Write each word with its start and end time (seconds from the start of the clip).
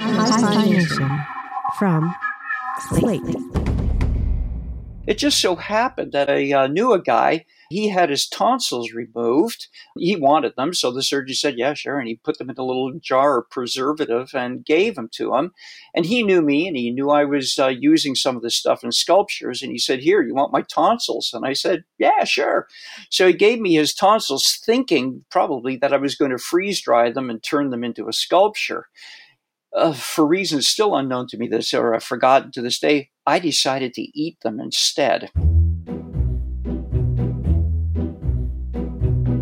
Nation 0.00 1.20
from 1.78 2.14
Slate. 2.78 3.36
It 5.06 5.18
just 5.18 5.40
so 5.40 5.56
happened 5.56 6.12
that 6.12 6.30
I 6.30 6.52
uh, 6.52 6.66
knew 6.68 6.92
a 6.92 7.02
guy. 7.02 7.44
He 7.70 7.88
had 7.88 8.10
his 8.10 8.28
tonsils 8.28 8.92
removed. 8.92 9.66
He 9.96 10.14
wanted 10.14 10.54
them, 10.56 10.74
so 10.74 10.92
the 10.92 11.02
surgeon 11.02 11.34
said, 11.34 11.58
"Yeah, 11.58 11.74
sure." 11.74 11.98
And 11.98 12.06
he 12.06 12.16
put 12.16 12.38
them 12.38 12.50
in 12.50 12.56
a 12.58 12.64
little 12.64 12.92
jar 13.00 13.40
of 13.40 13.50
preservative 13.50 14.30
and 14.34 14.64
gave 14.64 14.94
them 14.94 15.08
to 15.14 15.34
him. 15.34 15.52
And 15.94 16.06
he 16.06 16.22
knew 16.22 16.40
me, 16.42 16.68
and 16.68 16.76
he 16.76 16.90
knew 16.90 17.10
I 17.10 17.24
was 17.24 17.58
uh, 17.58 17.68
using 17.68 18.14
some 18.14 18.36
of 18.36 18.42
this 18.42 18.54
stuff 18.54 18.84
in 18.84 18.92
sculptures. 18.92 19.62
And 19.62 19.72
he 19.72 19.78
said, 19.78 20.00
"Here, 20.00 20.22
you 20.22 20.34
want 20.34 20.52
my 20.52 20.62
tonsils?" 20.62 21.30
And 21.32 21.44
I 21.44 21.54
said, 21.54 21.84
"Yeah, 21.98 22.24
sure." 22.24 22.68
So 23.10 23.26
he 23.26 23.32
gave 23.32 23.58
me 23.58 23.74
his 23.74 23.94
tonsils, 23.94 24.60
thinking 24.64 25.24
probably 25.30 25.76
that 25.78 25.94
I 25.94 25.96
was 25.96 26.14
going 26.14 26.30
to 26.30 26.38
freeze 26.38 26.80
dry 26.80 27.10
them 27.10 27.28
and 27.28 27.42
turn 27.42 27.70
them 27.70 27.82
into 27.82 28.08
a 28.08 28.12
sculpture 28.12 28.86
uh, 29.74 29.92
for 29.92 30.26
reasons 30.26 30.68
still 30.68 30.96
unknown 30.96 31.26
to 31.28 31.38
me 31.38 31.48
this 31.48 31.72
or 31.74 31.94
I've 31.94 32.04
forgotten 32.04 32.52
to 32.52 32.62
this 32.62 32.78
day, 32.78 33.10
I 33.26 33.38
decided 33.38 33.94
to 33.94 34.02
eat 34.02 34.38
them 34.42 34.60
instead. 34.60 35.30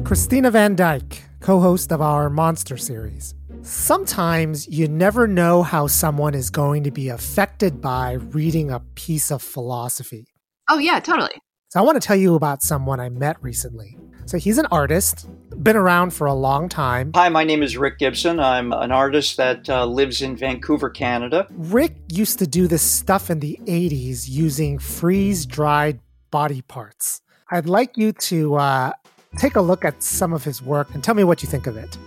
Christina 0.05 0.51
Van 0.51 0.75
Dyke, 0.75 1.23
co 1.41 1.61
host 1.61 1.93
of 1.93 2.01
our 2.01 2.29
Monster 2.29 2.77
series. 2.77 3.35
Sometimes 3.63 4.67
you 4.69 4.89
never 4.89 5.27
know 5.27 5.63
how 5.63 5.87
someone 5.87 6.35
is 6.35 6.51
going 6.51 6.83
to 6.85 6.91
be 6.91 7.11
affected 7.11 7.81
by 7.81 8.13
reading 8.13 8.71
a 8.71 8.81
piece 8.95 9.31
of 9.31 9.43
philosophy. 9.43 10.27
Oh, 10.69 10.79
yeah, 10.79 10.99
totally. 10.99 11.35
So 11.69 11.79
I 11.79 11.83
want 11.83 12.01
to 12.01 12.07
tell 12.07 12.17
you 12.17 12.35
about 12.35 12.63
someone 12.63 13.01
I 13.01 13.11
met 13.11 13.37
recently. 13.43 13.97
So 14.27 14.39
he's 14.39 14.59
an 14.59 14.67
artist, 14.71 15.29
been 15.63 15.77
around 15.77 16.13
for 16.13 16.27
a 16.27 16.35
long 16.35 16.69
time. 16.69 17.13
Hi, 17.15 17.29
my 17.29 17.45
name 17.45 17.63
is 17.63 17.77
Rick 17.77 17.99
Gibson. 17.99 18.39
I'm 18.41 18.73
an 18.73 18.93
artist 18.93 19.37
that 19.37 19.69
uh, 19.69 19.85
lives 19.87 20.23
in 20.23 20.37
Vancouver, 20.37 20.89
Canada. 20.89 21.47
Rick 21.51 21.97
used 22.09 22.39
to 22.39 22.47
do 22.47 22.67
this 22.67 22.83
stuff 22.83 23.31
in 23.31 23.41
the 23.41 23.59
80s 23.65 24.29
using 24.29 24.79
freeze 24.79 25.47
dried 25.47 26.01
body 26.31 26.63
parts. 26.63 27.23
I'd 27.51 27.67
like 27.67 27.97
you 27.97 28.13
to 28.13 28.55
uh, 28.55 28.93
take 29.39 29.57
a 29.57 29.61
look 29.61 29.85
at 29.85 30.03
some 30.03 30.33
of 30.33 30.45
his 30.45 30.63
work 30.63 30.95
and 30.95 31.03
tell 31.03 31.15
me 31.15 31.25
what 31.25 31.43
you 31.43 31.49
think 31.49 31.67
of 31.67 31.77
it. 31.77 31.99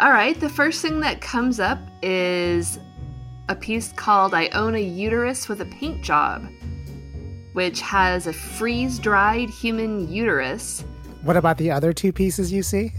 All 0.00 0.10
right, 0.10 0.38
the 0.38 0.48
first 0.48 0.80
thing 0.80 1.00
that 1.00 1.20
comes 1.20 1.60
up 1.60 1.78
is 2.02 2.78
a 3.48 3.54
piece 3.54 3.92
called 3.92 4.32
I 4.32 4.48
Own 4.48 4.74
a 4.74 4.82
Uterus 4.82 5.48
with 5.48 5.60
a 5.60 5.66
Paint 5.66 6.02
Job, 6.02 6.46
which 7.52 7.80
has 7.80 8.26
a 8.26 8.32
freeze 8.32 8.98
dried 8.98 9.50
human 9.50 10.10
uterus 10.10 10.84
what 11.22 11.36
about 11.36 11.58
the 11.58 11.70
other 11.70 11.92
two 11.92 12.12
pieces 12.12 12.52
you 12.52 12.62
see? 12.62 12.92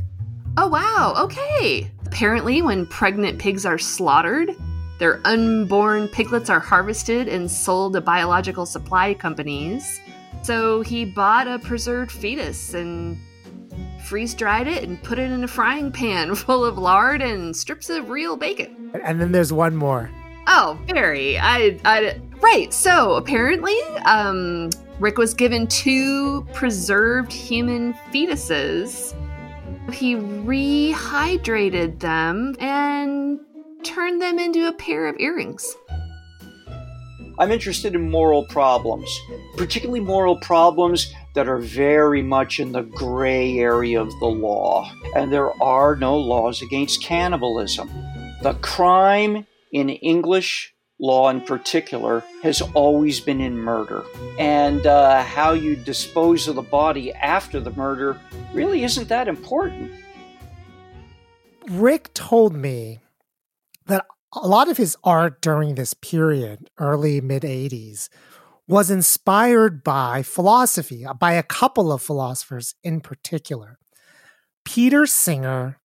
Oh, 0.57 0.67
wow. 0.67 1.13
Okay. 1.17 1.89
Apparently, 2.05 2.61
when 2.61 2.85
pregnant 2.87 3.39
pigs 3.39 3.65
are 3.65 3.77
slaughtered, 3.77 4.55
their 4.99 5.21
unborn 5.25 6.07
piglets 6.09 6.49
are 6.49 6.59
harvested 6.59 7.27
and 7.27 7.49
sold 7.49 7.93
to 7.93 8.01
biological 8.01 8.65
supply 8.65 9.13
companies. 9.13 10.01
So 10.41 10.81
he 10.81 11.05
bought 11.05 11.47
a 11.47 11.59
preserved 11.59 12.11
fetus 12.11 12.73
and 12.73 13.17
freeze 14.05 14.33
dried 14.33 14.67
it 14.67 14.83
and 14.83 15.01
put 15.03 15.19
it 15.19 15.31
in 15.31 15.43
a 15.43 15.47
frying 15.47 15.91
pan 15.91 16.35
full 16.35 16.65
of 16.65 16.77
lard 16.77 17.21
and 17.21 17.55
strips 17.55 17.89
of 17.89 18.09
real 18.09 18.35
bacon. 18.35 18.91
And 19.03 19.21
then 19.21 19.31
there's 19.31 19.53
one 19.53 19.75
more. 19.75 20.09
Oh, 20.47 20.79
very. 20.87 21.37
I, 21.37 21.79
I 21.85 22.19
right. 22.41 22.73
So 22.73 23.13
apparently, 23.13 23.79
um, 24.05 24.71
Rick 24.99 25.17
was 25.17 25.33
given 25.33 25.65
two 25.67 26.45
preserved 26.53 27.31
human 27.31 27.93
fetuses. 28.11 29.15
He 29.93 30.15
rehydrated 30.15 31.99
them 31.99 32.55
and 32.59 33.39
turned 33.83 34.21
them 34.21 34.39
into 34.39 34.67
a 34.67 34.73
pair 34.73 35.07
of 35.07 35.15
earrings. 35.17 35.73
I'm 37.39 37.51
interested 37.51 37.95
in 37.95 38.11
moral 38.11 38.45
problems, 38.47 39.09
particularly 39.55 40.01
moral 40.01 40.35
problems 40.41 41.13
that 41.33 41.47
are 41.47 41.59
very 41.59 42.21
much 42.21 42.59
in 42.59 42.73
the 42.73 42.81
gray 42.81 43.57
area 43.57 44.01
of 44.01 44.09
the 44.19 44.25
law. 44.25 44.91
And 45.15 45.31
there 45.31 45.51
are 45.63 45.95
no 45.95 46.17
laws 46.17 46.61
against 46.61 47.01
cannibalism. 47.01 47.89
The 48.41 48.55
crime 48.55 49.47
in 49.71 49.89
English 49.89 50.73
law 50.99 51.29
in 51.29 51.41
particular 51.41 52.23
has 52.43 52.61
always 52.61 53.19
been 53.19 53.41
in 53.41 53.57
murder. 53.57 54.03
And 54.37 54.85
uh, 54.85 55.23
how 55.23 55.53
you 55.53 55.75
dispose 55.75 56.47
of 56.47 56.55
the 56.55 56.61
body 56.61 57.13
after 57.13 57.59
the 57.59 57.71
murder 57.71 58.19
really 58.53 58.83
isn't 58.83 59.07
that 59.09 59.27
important. 59.27 59.91
Rick 61.69 62.13
told 62.13 62.55
me 62.55 62.99
that 63.85 64.05
a 64.33 64.47
lot 64.47 64.69
of 64.69 64.77
his 64.77 64.97
art 65.03 65.41
during 65.41 65.75
this 65.75 65.93
period, 65.93 66.69
early 66.77 67.21
mid 67.21 67.43
80s, 67.43 68.09
was 68.67 68.91
inspired 68.91 69.83
by 69.83 70.21
philosophy, 70.21 71.05
by 71.19 71.33
a 71.33 71.43
couple 71.43 71.91
of 71.91 72.01
philosophers 72.01 72.75
in 72.83 73.01
particular 73.01 73.79
Peter 74.63 75.07
Singer 75.07 75.79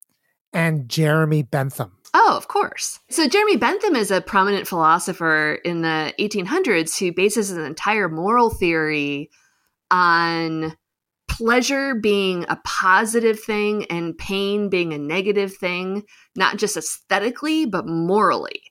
and 0.53 0.89
Jeremy 0.89 1.43
Bentham. 1.43 1.97
Oh, 2.17 2.37
of 2.37 2.47
course. 2.47 3.01
So 3.11 3.29
Jeremy 3.29 3.57
Bentham 3.57 3.97
is 3.97 4.13
a 4.13 4.21
prominent 4.21 4.69
philosopher 4.69 5.59
in 5.65 5.83
the 5.83 6.15
1800s 6.21 6.97
who 6.97 7.13
bases 7.13 7.49
his 7.49 7.59
entire 7.59 8.09
moral 8.09 8.51
theory 8.51 9.31
on 9.91 10.77
pleasure 11.29 11.97
being 11.97 12.45
a 12.49 12.61
positive 12.65 13.41
thing 13.41 13.87
and 13.87 14.17
pain 14.17 14.69
being 14.69 14.93
a 14.93 14.99
negative 14.99 15.57
thing, 15.57 16.05
not 16.37 16.57
just 16.57 16.77
aesthetically, 16.77 17.67
but 17.67 17.89
morally. 17.89 18.63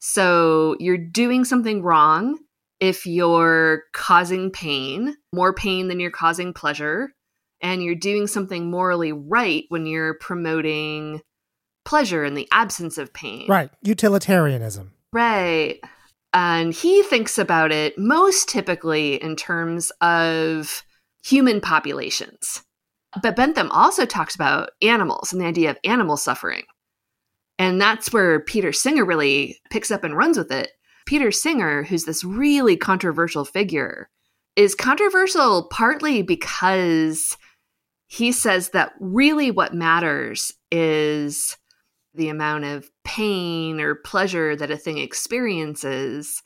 So 0.00 0.76
you're 0.78 0.98
doing 0.98 1.46
something 1.46 1.82
wrong 1.82 2.38
if 2.78 3.06
you're 3.06 3.84
causing 3.94 4.50
pain, 4.50 5.16
more 5.32 5.54
pain 5.54 5.88
than 5.88 5.98
you're 5.98 6.10
causing 6.10 6.52
pleasure, 6.52 7.14
and 7.62 7.82
you're 7.82 7.94
doing 7.94 8.26
something 8.26 8.70
morally 8.70 9.12
right 9.12 9.64
when 9.68 9.86
you're 9.86 10.18
promoting 10.18 11.22
pleasure 11.84 12.24
in 12.24 12.34
the 12.34 12.48
absence 12.52 12.98
of 12.98 13.12
pain. 13.12 13.46
Right. 13.48 13.70
Utilitarianism. 13.82 14.92
Right. 15.12 15.80
And 16.32 16.72
he 16.72 17.02
thinks 17.02 17.38
about 17.38 17.72
it 17.72 17.98
most 17.98 18.48
typically 18.48 19.22
in 19.22 19.36
terms 19.36 19.92
of 20.00 20.82
human 21.22 21.60
populations. 21.60 22.62
But 23.22 23.36
Bentham 23.36 23.70
also 23.70 24.06
talks 24.06 24.34
about 24.34 24.70
animals 24.80 25.32
and 25.32 25.40
the 25.40 25.46
idea 25.46 25.70
of 25.70 25.78
animal 25.84 26.16
suffering. 26.16 26.62
And 27.58 27.80
that's 27.80 28.12
where 28.12 28.40
Peter 28.40 28.72
Singer 28.72 29.04
really 29.04 29.58
picks 29.70 29.90
up 29.90 30.04
and 30.04 30.16
runs 30.16 30.38
with 30.38 30.50
it. 30.50 30.70
Peter 31.04 31.30
Singer, 31.30 31.82
who's 31.82 32.04
this 32.04 32.24
really 32.24 32.76
controversial 32.76 33.44
figure, 33.44 34.08
is 34.56 34.74
controversial 34.74 35.68
partly 35.70 36.22
because 36.22 37.36
he 38.06 38.32
says 38.32 38.70
that 38.70 38.92
really 39.00 39.50
what 39.50 39.74
matters 39.74 40.52
is 40.70 41.56
the 42.14 42.28
amount 42.28 42.64
of 42.64 42.90
pain 43.04 43.80
or 43.80 43.94
pleasure 43.94 44.54
that 44.56 44.70
a 44.70 44.76
thing 44.76 44.98
experiences. 44.98 46.42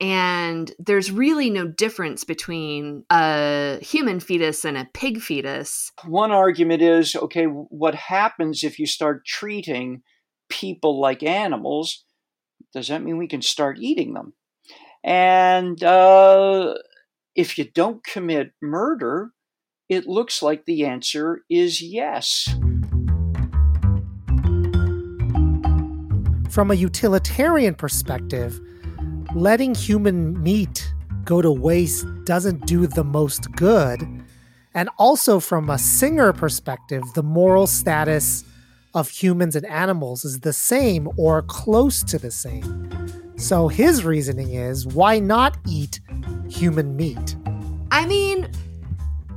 And 0.00 0.72
there's 0.78 1.12
really 1.12 1.50
no 1.50 1.68
difference 1.68 2.24
between 2.24 3.04
a 3.10 3.78
human 3.80 4.20
fetus 4.20 4.64
and 4.64 4.76
a 4.76 4.88
pig 4.94 5.20
fetus. 5.20 5.92
One 6.04 6.32
argument 6.32 6.82
is 6.82 7.14
okay, 7.14 7.44
what 7.44 7.94
happens 7.94 8.64
if 8.64 8.78
you 8.78 8.86
start 8.86 9.24
treating 9.24 10.02
people 10.48 11.00
like 11.00 11.22
animals? 11.22 12.04
Does 12.72 12.88
that 12.88 13.02
mean 13.02 13.18
we 13.18 13.28
can 13.28 13.42
start 13.42 13.78
eating 13.80 14.14
them? 14.14 14.32
And 15.04 15.82
uh, 15.82 16.74
if 17.34 17.58
you 17.58 17.64
don't 17.64 18.04
commit 18.04 18.52
murder, 18.60 19.30
it 19.88 20.06
looks 20.06 20.42
like 20.42 20.64
the 20.64 20.84
answer 20.84 21.42
is 21.50 21.82
yes. 21.82 22.48
From 26.52 26.70
a 26.70 26.74
utilitarian 26.74 27.74
perspective, 27.74 28.60
letting 29.34 29.74
human 29.74 30.42
meat 30.42 30.92
go 31.24 31.40
to 31.40 31.50
waste 31.50 32.06
doesn't 32.24 32.66
do 32.66 32.86
the 32.86 33.04
most 33.04 33.50
good. 33.52 34.06
And 34.74 34.90
also, 34.98 35.40
from 35.40 35.70
a 35.70 35.78
Singer 35.78 36.34
perspective, 36.34 37.04
the 37.14 37.22
moral 37.22 37.66
status 37.66 38.44
of 38.92 39.08
humans 39.08 39.56
and 39.56 39.64
animals 39.64 40.26
is 40.26 40.40
the 40.40 40.52
same 40.52 41.08
or 41.16 41.40
close 41.40 42.02
to 42.02 42.18
the 42.18 42.30
same. 42.30 43.34
So 43.38 43.68
his 43.68 44.04
reasoning 44.04 44.52
is 44.52 44.86
why 44.86 45.20
not 45.20 45.56
eat 45.66 46.00
human 46.50 46.94
meat? 46.94 47.34
I 47.90 48.04
mean, 48.04 48.46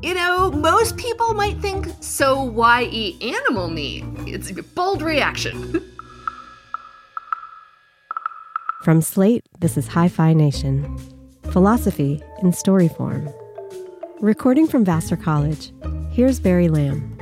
you 0.04 0.16
know, 0.16 0.52
most 0.52 0.98
people 0.98 1.34
might 1.34 1.62
think, 1.62 1.88
so 2.02 2.44
why 2.44 2.84
eat 2.84 3.24
animal 3.24 3.70
meat? 3.70 4.04
It's 4.28 4.50
a 4.50 4.62
bold 4.62 5.02
reaction. 5.02 5.82
From 8.86 9.02
Slate, 9.02 9.44
this 9.62 9.78
is 9.78 9.88
Hi-Phi 9.88 10.34
Nation 10.34 10.96
Philosophy 11.50 12.22
in 12.44 12.54
Story 12.54 12.88
Form. 12.88 13.28
Recording 14.20 14.68
from 14.68 14.86
Vassar 14.86 15.18
College, 15.18 15.74
here's 16.12 16.40
Barry 16.40 16.70
Lam. 16.70 17.18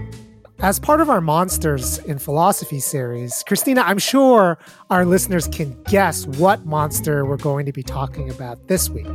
As 0.59 0.77
part 0.77 0.99
of 0.99 1.09
our 1.09 1.21
Monsters 1.21 1.99
in 1.99 2.19
Philosophy 2.19 2.81
series, 2.81 3.45
Christina, 3.47 3.79
I'm 3.79 3.97
sure 3.97 4.57
our 4.89 5.05
listeners 5.05 5.47
can 5.47 5.81
guess 5.83 6.27
what 6.27 6.65
monster 6.65 7.25
we're 7.25 7.37
going 7.37 7.65
to 7.65 7.71
be 7.71 7.81
talking 7.81 8.29
about 8.29 8.67
this 8.67 8.89
week. 8.89 9.07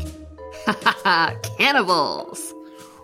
Cannibals. 1.59 2.55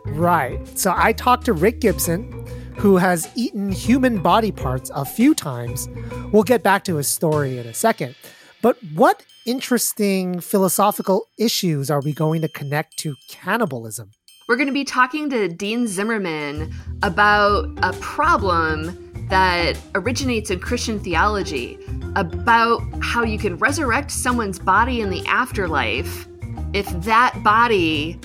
Right. 0.06 0.66
So 0.78 0.94
I 0.96 1.12
talked 1.12 1.44
to 1.44 1.52
Rick 1.52 1.82
Gibson, 1.82 2.46
who 2.78 2.96
has 2.96 3.28
eaten 3.34 3.70
human 3.70 4.22
body 4.22 4.52
parts 4.52 4.90
a 4.94 5.04
few 5.04 5.34
times. 5.34 5.86
We'll 6.32 6.44
get 6.44 6.62
back 6.62 6.82
to 6.84 6.96
his 6.96 7.08
story 7.08 7.58
in 7.58 7.66
a 7.66 7.74
second. 7.74 8.14
But 8.62 8.78
what 8.94 9.22
interesting 9.46 10.40
philosophical 10.40 11.26
issues 11.38 11.90
are 11.90 12.00
we 12.00 12.12
going 12.12 12.40
to 12.40 12.48
connect 12.48 12.96
to 12.98 13.14
cannibalism? 13.28 14.10
We're 14.48 14.56
going 14.56 14.68
to 14.68 14.74
be 14.74 14.84
talking 14.84 15.30
to 15.30 15.48
Dean 15.48 15.86
Zimmerman 15.86 16.74
about 17.02 17.66
a 17.82 17.92
problem 17.94 19.26
that 19.28 19.78
originates 19.94 20.50
in 20.50 20.60
Christian 20.60 20.98
theology 20.98 21.78
about 22.16 22.80
how 23.02 23.22
you 23.22 23.38
can 23.38 23.56
resurrect 23.56 24.10
someone's 24.10 24.58
body 24.58 25.00
in 25.00 25.10
the 25.10 25.24
afterlife 25.26 26.26
if 26.72 26.88
that 27.02 27.38
body 27.42 28.18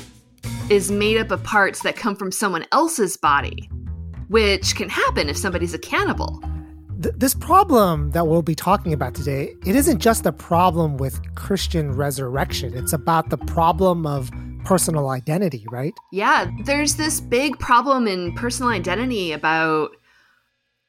is 0.70 0.92
made 0.92 1.18
up 1.18 1.32
of 1.32 1.44
parts 1.44 1.82
that 1.84 1.96
come 1.96 2.16
from 2.16 2.32
someone 2.32 2.66
else's 2.72 3.18
body, 3.18 3.70
which 4.28 4.76
can 4.76 4.90
happen 4.90 5.30
if 5.30 5.38
somebody's 5.38 5.74
a 5.74 5.80
cannibal. 5.80 6.44
Th- 7.02 7.16
this 7.18 7.34
problem 7.34 8.12
that 8.12 8.28
we'll 8.28 8.42
be 8.42 8.56
talking 8.56 8.92
about 8.92 9.14
today, 9.14 9.56
it 9.66 9.76
isn't 9.76 10.00
just 10.00 10.26
a 10.26 10.32
problem 10.32 10.98
with 10.98 11.20
Christian 11.36 11.94
resurrection. 11.94 12.74
It's 12.76 12.94
about 12.94 13.30
the 13.30 13.38
problem 13.38 14.06
of 14.06 14.32
personal 14.66 15.10
identity, 15.10 15.66
right? 15.72 15.94
Yeah, 16.12 16.52
there's 16.64 16.96
this 16.96 17.22
big 17.22 17.58
problem 17.60 18.08
in 18.08 18.34
personal 18.36 18.72
identity 18.72 19.32
about 19.32 19.92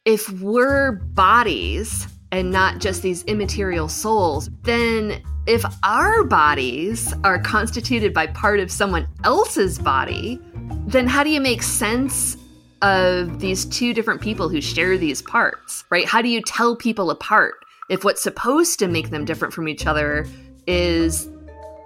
if 0.05 0.29
we're 0.41 0.93
bodies 0.93 2.09
and 2.33 2.51
not 2.51 2.81
just 2.81 3.03
these 3.03 3.23
immaterial 3.25 3.89
souls, 3.89 4.51
then 4.63 5.23
if 5.47 5.65
our 5.85 6.25
bodies 6.25 7.15
are 7.25 7.39
constituted 7.39 8.13
by 8.13 8.27
part 8.29 8.61
of 8.61 8.71
someone 8.71 9.07
else's 9.25 9.79
body, 9.79 10.41
then 10.87 11.07
how 11.07 11.23
do 11.23 11.31
you 11.31 11.41
make 11.41 11.63
sense 11.63 12.37
of 12.83 13.41
these 13.41 13.65
two 13.67 13.93
different 13.93 14.21
people 14.21 14.49
who 14.49 14.61
share 14.61 14.97
these 14.97 15.23
parts, 15.23 15.85
right? 15.91 16.07
How 16.07 16.23
do 16.23 16.29
you 16.29 16.43
tell 16.43 16.77
people 16.77 17.11
apart 17.11 17.65
if 17.89 18.05
what's 18.05 18.23
supposed 18.23 18.79
to 18.79 18.89
make 18.89 19.11
them 19.11 19.25
different 19.25 19.53
from 19.53 19.69
each 19.69 19.87
other 19.87 20.27
is 20.67 21.29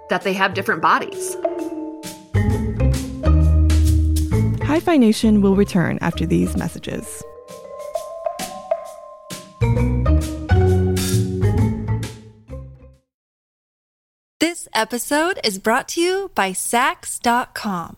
that 0.09 0.21
they 0.21 0.33
have 0.33 0.53
different 0.53 0.81
bodies? 0.81 1.35
Hi-Phi 4.63 4.97
Nation 4.97 5.41
will 5.41 5.55
return 5.55 5.97
after 6.01 6.25
these 6.25 6.55
messages. 6.57 7.23
This 14.39 14.67
episode 14.73 15.39
is 15.43 15.59
brought 15.59 15.87
to 15.89 16.01
you 16.01 16.31
by 16.35 16.51
Saks.com. 16.51 17.97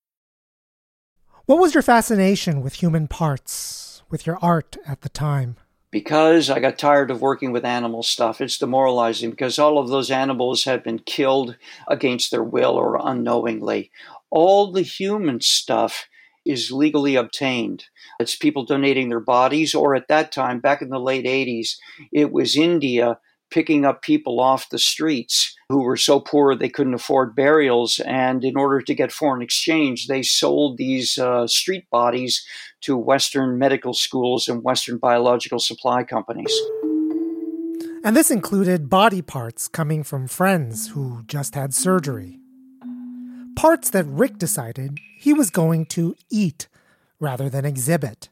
What 1.51 1.59
was 1.59 1.73
your 1.73 1.83
fascination 1.83 2.61
with 2.61 2.75
human 2.75 3.09
parts, 3.09 4.03
with 4.09 4.25
your 4.25 4.39
art 4.41 4.77
at 4.87 5.01
the 5.01 5.09
time? 5.09 5.57
because 5.91 6.49
I 6.49 6.61
got 6.61 6.77
tired 6.77 7.11
of 7.11 7.21
working 7.21 7.51
with 7.51 7.65
animal 7.65 8.03
stuff. 8.03 8.39
It's 8.39 8.57
demoralizing 8.57 9.31
because 9.31 9.59
all 9.59 9.77
of 9.77 9.89
those 9.89 10.09
animals 10.09 10.63
have 10.63 10.85
been 10.85 10.99
killed 10.99 11.57
against 11.89 12.31
their 12.31 12.45
will 12.45 12.77
or 12.77 12.97
unknowingly. 13.03 13.91
All 14.29 14.71
the 14.71 14.83
human 14.83 15.41
stuff 15.41 16.07
is 16.45 16.71
legally 16.71 17.17
obtained. 17.17 17.87
It's 18.17 18.37
people 18.37 18.63
donating 18.63 19.09
their 19.09 19.19
bodies, 19.19 19.75
or 19.75 19.93
at 19.93 20.07
that 20.07 20.31
time, 20.31 20.61
back 20.61 20.81
in 20.81 20.87
the 20.87 21.01
late 21.01 21.25
80s, 21.25 21.75
it 22.13 22.31
was 22.31 22.55
India 22.55 23.19
picking 23.51 23.85
up 23.85 24.01
people 24.01 24.39
off 24.39 24.69
the 24.69 24.79
streets 24.79 25.55
who 25.69 25.83
were 25.83 25.97
so 25.97 26.19
poor 26.19 26.55
they 26.55 26.69
couldn't 26.69 26.93
afford 26.93 27.35
burials. 27.35 27.99
And 28.05 28.43
in 28.43 28.57
order 28.57 28.81
to 28.81 28.95
get 28.95 29.11
foreign 29.11 29.41
exchange, 29.41 30.07
they 30.07 30.23
sold 30.23 30.77
these 30.77 31.17
uh, 31.17 31.47
street 31.47 31.89
bodies 31.89 32.43
to 32.81 32.97
Western 32.97 33.59
medical 33.59 33.93
schools 33.93 34.47
and 34.47 34.63
Western 34.63 34.97
biological 34.97 35.59
supply 35.59 36.03
companies. 36.03 36.53
And 38.03 38.15
this 38.15 38.31
included 38.31 38.89
body 38.89 39.21
parts 39.21 39.67
coming 39.67 40.03
from 40.03 40.27
friends 40.27 40.89
who 40.89 41.23
just 41.27 41.53
had 41.53 41.73
surgery. 41.73 42.39
Parts 43.55 43.91
that 43.91 44.05
Rick 44.07 44.39
decided 44.39 44.97
he 45.19 45.33
was 45.33 45.51
going 45.51 45.85
to 45.87 46.15
eat 46.31 46.67
rather 47.19 47.47
than 47.47 47.63
exhibit. 47.63 48.29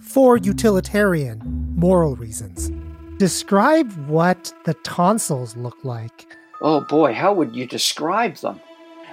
For 0.00 0.36
utilitarian, 0.36 1.72
moral 1.74 2.16
reasons. 2.16 2.70
Describe 3.22 3.92
what 4.08 4.52
the 4.64 4.74
tonsils 4.74 5.54
look 5.56 5.76
like. 5.84 6.26
Oh 6.60 6.80
boy, 6.80 7.14
how 7.14 7.32
would 7.32 7.54
you 7.54 7.66
describe 7.66 8.34
them? 8.38 8.60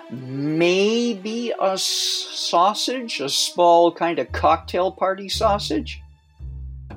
Maybe 0.10 1.54
a 1.62 1.78
sausage, 1.78 3.20
a 3.20 3.30
small 3.30 3.92
kind 3.92 4.18
of 4.18 4.32
cocktail 4.32 4.92
party 4.92 5.30
sausage. 5.30 6.02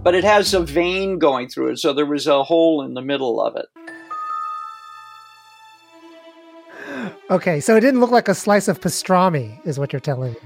But 0.03 0.15
it 0.15 0.25
has 0.25 0.55
a 0.55 0.61
vein 0.61 1.19
going 1.19 1.51
through 1.51 1.73
it, 1.73 1.81
so 1.81 1.93
there 1.93 2.07
was 2.07 2.27
a 2.27 2.45
hole 2.45 2.81
in 2.81 2.95
the 2.95 3.03
middle 3.03 3.43
of 3.43 3.57
it. 3.57 3.67
Okay, 7.29 7.61
so 7.61 7.77
it 7.77 7.81
didn't 7.81 8.01
look 8.01 8.11
like 8.11 8.29
a 8.29 8.35
slice 8.35 8.69
of 8.69 8.81
pastrami, 8.81 9.61
is 9.67 9.79
what 9.79 9.93
you're 9.93 10.01
telling 10.01 10.33
me. 10.33 10.39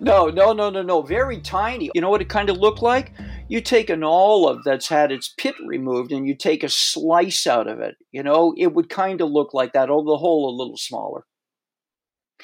No, 0.00 0.26
no, 0.26 0.52
no, 0.52 0.68
no, 0.68 0.82
no. 0.82 1.02
Very 1.02 1.40
tiny. 1.40 1.90
You 1.94 2.00
know 2.00 2.10
what 2.10 2.20
it 2.20 2.28
kind 2.28 2.50
of 2.50 2.56
looked 2.56 2.82
like? 2.82 3.12
You 3.48 3.60
take 3.62 3.88
an 3.88 4.04
olive 4.04 4.62
that's 4.64 4.88
had 4.88 5.10
its 5.10 5.32
pit 5.38 5.54
removed 5.66 6.12
and 6.12 6.26
you 6.26 6.36
take 6.36 6.62
a 6.62 6.68
slice 6.68 7.46
out 7.46 7.66
of 7.66 7.80
it. 7.80 7.96
You 8.12 8.22
know, 8.22 8.54
it 8.56 8.74
would 8.74 8.88
kind 8.90 9.20
of 9.20 9.30
look 9.30 9.54
like 9.54 9.72
that, 9.72 9.88
although 9.88 10.12
the 10.12 10.18
hole 10.18 10.48
a 10.48 10.58
little 10.58 10.76
smaller. 10.76 11.24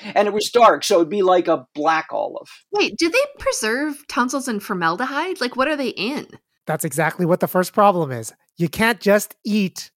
And 0.02 0.26
it 0.26 0.34
was 0.34 0.50
dark, 0.50 0.82
so 0.82 0.96
it'd 0.96 1.08
be 1.08 1.23
like 1.23 1.46
a 1.46 1.66
black 1.75 2.06
olive. 2.11 2.49
Wait, 2.73 2.96
do 2.96 3.08
they 3.08 3.25
preserve 3.38 4.04
tonsils 4.08 4.49
in 4.49 4.61
formaldehyde? 4.61 5.40
Like, 5.40 5.56
what 5.56 5.68
are 5.68 5.76
they 5.76 5.90
in? 5.90 6.26
That's 6.66 6.84
exactly 6.84 7.26
what 7.26 7.40
the 7.40 7.46
first 7.46 7.73
problem 7.73 8.11
is. 8.11 8.32
You 8.56 8.68
can't 8.68 9.00
just 9.00 9.37
eat 9.44 9.90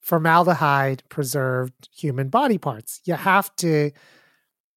formaldehyde 0.00 1.02
preserved 1.08 1.88
human 1.94 2.28
body 2.28 2.58
parts. 2.58 3.00
You 3.04 3.14
have 3.14 3.54
to 3.56 3.90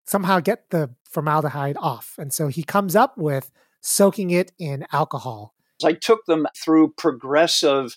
somehow 0.06 0.40
get 0.40 0.70
the 0.70 0.90
formaldehyde 1.04 1.76
off. 1.78 2.14
And 2.18 2.32
so 2.32 2.48
he 2.48 2.62
comes 2.62 2.96
up 2.96 3.18
with 3.18 3.50
soaking 3.80 4.30
it 4.30 4.52
in 4.58 4.86
alcohol. 4.92 5.55
I 5.84 5.92
took 5.92 6.24
them 6.26 6.46
through 6.56 6.94
progressive 6.96 7.96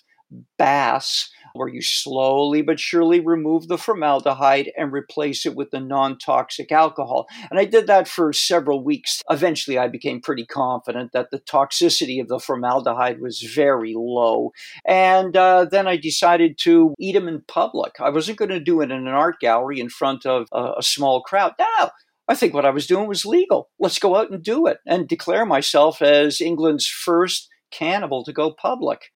baths 0.58 1.30
where 1.52 1.68
you 1.68 1.82
slowly 1.82 2.62
but 2.62 2.78
surely 2.78 3.20
remove 3.20 3.68
the 3.68 3.78
formaldehyde 3.78 4.70
and 4.76 4.92
replace 4.92 5.44
it 5.44 5.56
with 5.56 5.70
the 5.70 5.80
non 5.80 6.18
toxic 6.18 6.70
alcohol. 6.70 7.26
And 7.50 7.58
I 7.58 7.64
did 7.64 7.86
that 7.88 8.08
for 8.08 8.32
several 8.32 8.84
weeks. 8.84 9.22
Eventually, 9.28 9.78
I 9.78 9.88
became 9.88 10.20
pretty 10.20 10.46
confident 10.46 11.12
that 11.12 11.30
the 11.30 11.40
toxicity 11.40 12.20
of 12.20 12.28
the 12.28 12.38
formaldehyde 12.38 13.20
was 13.20 13.40
very 13.40 13.94
low. 13.96 14.52
And 14.86 15.36
uh, 15.36 15.64
then 15.64 15.88
I 15.88 15.96
decided 15.96 16.58
to 16.58 16.94
eat 16.98 17.12
them 17.12 17.28
in 17.28 17.42
public. 17.48 17.94
I 18.00 18.10
wasn't 18.10 18.38
going 18.38 18.50
to 18.50 18.60
do 18.60 18.80
it 18.80 18.90
in 18.90 18.92
an 18.92 19.08
art 19.08 19.40
gallery 19.40 19.80
in 19.80 19.88
front 19.88 20.26
of 20.26 20.46
a, 20.52 20.74
a 20.78 20.82
small 20.82 21.22
crowd. 21.22 21.54
No, 21.58 21.90
I 22.28 22.34
think 22.34 22.54
what 22.54 22.64
I 22.64 22.70
was 22.70 22.86
doing 22.86 23.08
was 23.08 23.26
legal. 23.26 23.70
Let's 23.80 23.98
go 23.98 24.16
out 24.16 24.30
and 24.30 24.42
do 24.42 24.66
it 24.66 24.78
and 24.86 25.08
declare 25.08 25.44
myself 25.44 26.00
as 26.00 26.40
England's 26.40 26.86
first 26.86 27.48
cannibal 27.70 28.24
to 28.24 28.32
go 28.32 28.50
public. 28.50 29.12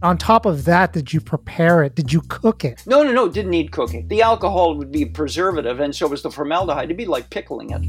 On 0.00 0.16
top 0.16 0.46
of 0.46 0.64
that, 0.64 0.92
did 0.92 1.12
you 1.12 1.20
prepare 1.20 1.82
it? 1.82 1.96
Did 1.96 2.12
you 2.12 2.20
cook 2.28 2.64
it? 2.64 2.84
No, 2.86 3.02
no, 3.02 3.10
no, 3.10 3.28
didn't 3.28 3.50
need 3.50 3.72
cooking. 3.72 4.06
The 4.06 4.22
alcohol 4.22 4.76
would 4.76 4.92
be 4.92 5.04
preservative, 5.04 5.80
and 5.80 5.94
so 5.94 6.06
was 6.06 6.22
the 6.22 6.30
formaldehyde. 6.30 6.84
It'd 6.84 6.96
be 6.96 7.06
like 7.06 7.30
pickling 7.30 7.70
it. 7.70 7.82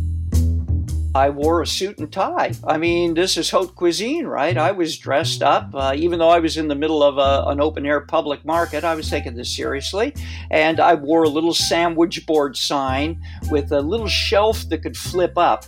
I 1.15 1.31
wore 1.31 1.61
a 1.61 1.67
suit 1.67 1.97
and 1.97 2.11
tie. 2.11 2.53
I 2.63 2.77
mean, 2.77 3.15
this 3.15 3.35
is 3.35 3.49
haute 3.49 3.75
cuisine, 3.75 4.27
right? 4.27 4.55
I 4.55 4.71
was 4.71 4.97
dressed 4.97 5.41
up. 5.41 5.71
Uh, 5.73 5.93
even 5.95 6.19
though 6.19 6.29
I 6.29 6.39
was 6.39 6.55
in 6.55 6.67
the 6.67 6.75
middle 6.75 7.01
of 7.01 7.17
a, 7.17 7.49
an 7.49 7.59
open 7.59 7.85
air 7.85 8.01
public 8.01 8.45
market, 8.45 8.83
I 8.83 8.93
was 8.93 9.09
taking 9.09 9.35
this 9.35 9.55
seriously. 9.55 10.13
And 10.51 10.79
I 10.79 10.93
wore 10.93 11.23
a 11.23 11.29
little 11.29 11.53
sandwich 11.53 12.25
board 12.27 12.55
sign 12.55 13.19
with 13.49 13.71
a 13.71 13.81
little 13.81 14.07
shelf 14.07 14.69
that 14.69 14.83
could 14.83 14.95
flip 14.95 15.35
up. 15.35 15.65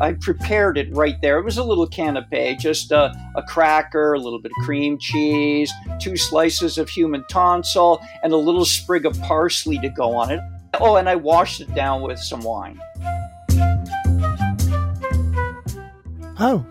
I 0.00 0.12
prepared 0.12 0.76
it 0.76 0.92
right 0.92 1.20
there. 1.20 1.38
It 1.38 1.44
was 1.44 1.58
a 1.58 1.64
little 1.64 1.86
canape, 1.86 2.58
just 2.58 2.90
a, 2.92 3.12
a, 3.36 3.42
cracker, 3.42 4.14
a 4.14 4.18
little 4.20 4.40
bit 4.40 4.52
of 4.56 4.64
cream 4.64 4.98
cheese, 4.98 5.72
two 6.00 6.16
slices 6.16 6.78
of 6.78 6.88
human 6.88 7.24
tonsil, 7.28 8.00
and 8.22 8.32
a 8.32 8.36
little 8.36 8.64
sprig 8.64 9.04
of 9.04 9.20
parsley 9.22 9.78
to 9.78 9.88
go 9.88 10.14
on 10.14 10.30
it. 10.30 10.40
Oh, 10.80 10.96
and 10.96 11.08
I 11.08 11.16
washed 11.16 11.60
it 11.60 11.74
down 11.74 12.02
with 12.02 12.20
some 12.20 12.40
wine. 12.42 12.80
Oh, 16.42 16.64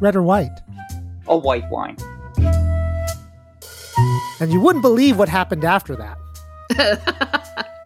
red 0.00 0.16
or 0.16 0.22
white? 0.22 0.58
A 1.28 1.36
white 1.36 1.70
wine. 1.70 1.96
And 4.40 4.52
you 4.52 4.60
wouldn't 4.60 4.82
believe 4.82 5.16
what 5.16 5.28
happened 5.28 5.64
after 5.64 5.94
that. 5.94 6.18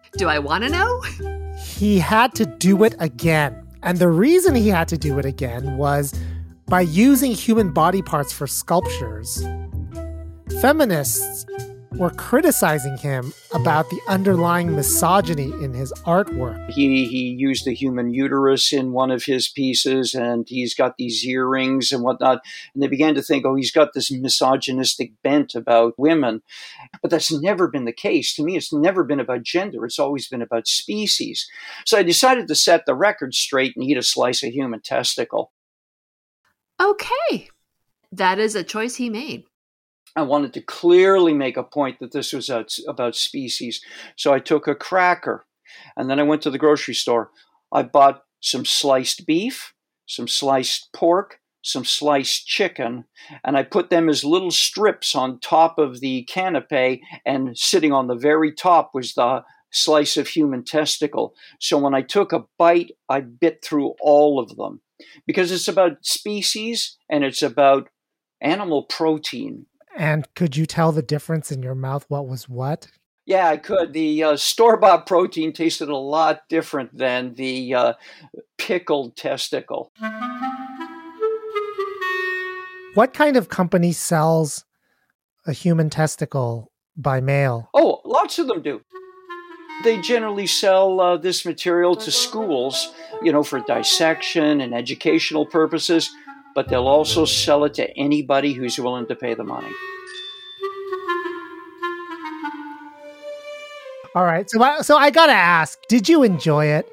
Do 0.17 0.27
I 0.27 0.39
want 0.39 0.63
to 0.63 0.69
know? 0.69 1.01
He 1.57 1.99
had 1.99 2.33
to 2.35 2.45
do 2.47 2.83
it 2.83 2.95
again. 2.99 3.67
And 3.83 3.99
the 3.99 4.09
reason 4.09 4.55
he 4.55 4.69
had 4.69 4.87
to 4.87 4.97
do 4.97 5.19
it 5.19 5.25
again 5.25 5.77
was 5.77 6.13
by 6.65 6.81
using 6.81 7.31
human 7.31 7.71
body 7.71 8.01
parts 8.01 8.33
for 8.33 8.47
sculptures. 8.47 9.43
Feminists 10.61 11.45
were 11.93 12.11
criticizing 12.11 12.97
him 12.97 13.33
about 13.53 13.89
the 13.89 13.99
underlying 14.07 14.75
misogyny 14.75 15.51
in 15.63 15.73
his 15.73 15.91
artwork. 16.05 16.69
He 16.69 17.05
he 17.05 17.35
used 17.37 17.65
the 17.65 17.73
human 17.73 18.13
uterus 18.13 18.71
in 18.71 18.91
one 18.91 19.11
of 19.11 19.23
his 19.23 19.49
pieces, 19.49 20.13
and 20.13 20.47
he's 20.47 20.75
got 20.75 20.97
these 20.97 21.25
earrings 21.25 21.91
and 21.91 22.03
whatnot. 22.03 22.41
And 22.73 22.83
they 22.83 22.87
began 22.87 23.15
to 23.15 23.21
think, 23.21 23.45
oh, 23.45 23.55
he's 23.55 23.71
got 23.71 23.93
this 23.93 24.11
misogynistic 24.11 25.11
bent 25.23 25.55
about 25.55 25.93
women. 25.97 26.41
But 27.01 27.11
that's 27.11 27.31
never 27.31 27.67
been 27.67 27.85
the 27.85 27.93
case. 27.93 28.35
To 28.35 28.43
me, 28.43 28.55
it's 28.55 28.71
never 28.71 29.03
been 29.03 29.19
about 29.19 29.43
gender. 29.43 29.85
It's 29.85 29.99
always 29.99 30.27
been 30.27 30.41
about 30.41 30.67
species. 30.67 31.49
So 31.85 31.97
I 31.97 32.03
decided 32.03 32.47
to 32.47 32.55
set 32.55 32.85
the 32.85 32.95
record 32.95 33.33
straight 33.33 33.73
and 33.75 33.83
eat 33.83 33.97
a 33.97 34.03
slice 34.03 34.43
of 34.43 34.51
human 34.51 34.81
testicle. 34.81 35.51
Okay. 36.79 37.49
That 38.11 38.39
is 38.39 38.55
a 38.55 38.63
choice 38.63 38.95
he 38.95 39.09
made. 39.09 39.43
I 40.15 40.23
wanted 40.23 40.53
to 40.53 40.61
clearly 40.61 41.33
make 41.33 41.57
a 41.57 41.63
point 41.63 41.99
that 41.99 42.11
this 42.11 42.33
was 42.33 42.49
about 42.87 43.15
species. 43.15 43.81
So 44.15 44.33
I 44.33 44.39
took 44.39 44.67
a 44.67 44.75
cracker 44.75 45.45
and 45.95 46.09
then 46.09 46.19
I 46.19 46.23
went 46.23 46.41
to 46.43 46.49
the 46.49 46.57
grocery 46.57 46.95
store. 46.95 47.31
I 47.71 47.83
bought 47.83 48.23
some 48.41 48.65
sliced 48.65 49.25
beef, 49.25 49.73
some 50.05 50.27
sliced 50.27 50.91
pork, 50.93 51.39
some 51.61 51.85
sliced 51.85 52.47
chicken, 52.47 53.05
and 53.43 53.57
I 53.57 53.63
put 53.63 53.89
them 53.89 54.09
as 54.09 54.23
little 54.23 54.49
strips 54.49 55.13
on 55.13 55.39
top 55.39 55.77
of 55.77 55.99
the 55.99 56.23
canape, 56.23 57.01
and 57.25 57.57
sitting 57.57 57.91
on 57.91 58.07
the 58.07 58.15
very 58.15 58.53
top 58.53 58.91
was 58.93 59.13
the 59.13 59.43
slice 59.71 60.17
of 60.17 60.29
human 60.29 60.63
testicle. 60.63 61.35
So 61.59 61.77
when 61.77 61.93
I 61.93 62.01
took 62.01 62.33
a 62.33 62.45
bite, 62.57 62.91
I 63.09 63.19
bit 63.19 63.63
through 63.63 63.95
all 64.01 64.39
of 64.39 64.55
them 64.55 64.81
because 65.27 65.51
it's 65.51 65.67
about 65.67 66.05
species 66.05 66.97
and 67.09 67.23
it's 67.23 67.41
about 67.41 67.89
animal 68.41 68.83
protein. 68.83 69.65
And 69.99 70.33
could 70.33 70.55
you 70.55 70.65
tell 70.65 70.93
the 70.93 71.01
difference 71.01 71.51
in 71.51 71.61
your 71.61 71.75
mouth 71.75 72.05
what 72.07 72.25
was 72.25 72.47
what? 72.47 72.87
Yeah, 73.25 73.49
I 73.49 73.57
could. 73.57 73.91
The 73.91 74.23
uh, 74.23 74.37
store 74.37 74.77
bought 74.77 75.05
protein 75.05 75.51
tasted 75.51 75.89
a 75.89 75.97
lot 75.97 76.47
different 76.47 76.97
than 76.97 77.35
the 77.35 77.73
uh, 77.73 77.93
pickled 78.57 79.17
testicle. 79.17 79.91
What 82.93 83.13
kind 83.13 83.35
of 83.35 83.49
company 83.49 83.91
sells 83.91 84.63
a 85.45 85.51
human 85.51 85.89
testicle 85.89 86.71
by 86.95 87.19
mail? 87.19 87.69
Oh, 87.73 87.99
lots 88.05 88.39
of 88.39 88.47
them 88.47 88.61
do. 88.61 88.81
They 89.83 89.99
generally 89.99 90.47
sell 90.47 91.01
uh, 91.01 91.17
this 91.17 91.45
material 91.45 91.97
to 91.97 92.09
schools, 92.09 92.93
you 93.21 93.33
know, 93.33 93.43
for 93.43 93.59
dissection 93.59 94.61
and 94.61 94.73
educational 94.73 95.45
purposes 95.45 96.09
but 96.59 96.67
they'll 96.67 96.89
also 96.89 97.23
sell 97.23 97.63
it 97.63 97.73
to 97.73 97.89
anybody 97.97 98.51
who's 98.51 98.77
willing 98.77 99.05
to 99.07 99.15
pay 99.15 99.33
the 99.33 99.45
money. 99.45 99.71
All 104.13 104.25
right. 104.25 104.49
So, 104.49 104.61
I, 104.61 104.81
so 104.81 104.97
I 104.97 105.09
got 105.09 105.27
to 105.27 105.31
ask, 105.31 105.79
did 105.87 106.09
you 106.09 106.21
enjoy 106.21 106.65
it? 106.65 106.85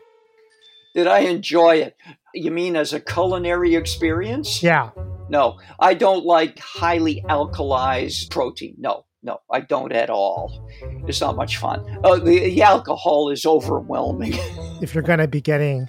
Did 0.95 1.09
I 1.09 1.19
enjoy 1.19 1.79
it? 1.79 1.97
You 2.33 2.53
mean 2.53 2.77
as 2.77 2.93
a 2.93 3.01
culinary 3.01 3.75
experience? 3.75 4.63
Yeah. 4.63 4.91
No, 5.29 5.59
I 5.81 5.95
don't 5.95 6.25
like 6.25 6.61
highly 6.61 7.25
alkalized 7.29 8.31
protein. 8.31 8.77
No, 8.79 9.05
no, 9.25 9.41
I 9.51 9.63
don't 9.63 9.91
at 9.91 10.11
all. 10.11 10.71
It's 11.09 11.21
not 11.21 11.35
much 11.35 11.57
fun. 11.57 11.85
Uh, 12.05 12.21
the, 12.21 12.39
the 12.39 12.63
alcohol 12.63 13.31
is 13.31 13.45
overwhelming. 13.45 14.35
if 14.81 14.95
you're 14.95 15.03
going 15.03 15.19
to 15.19 15.27
be 15.27 15.41
getting 15.41 15.89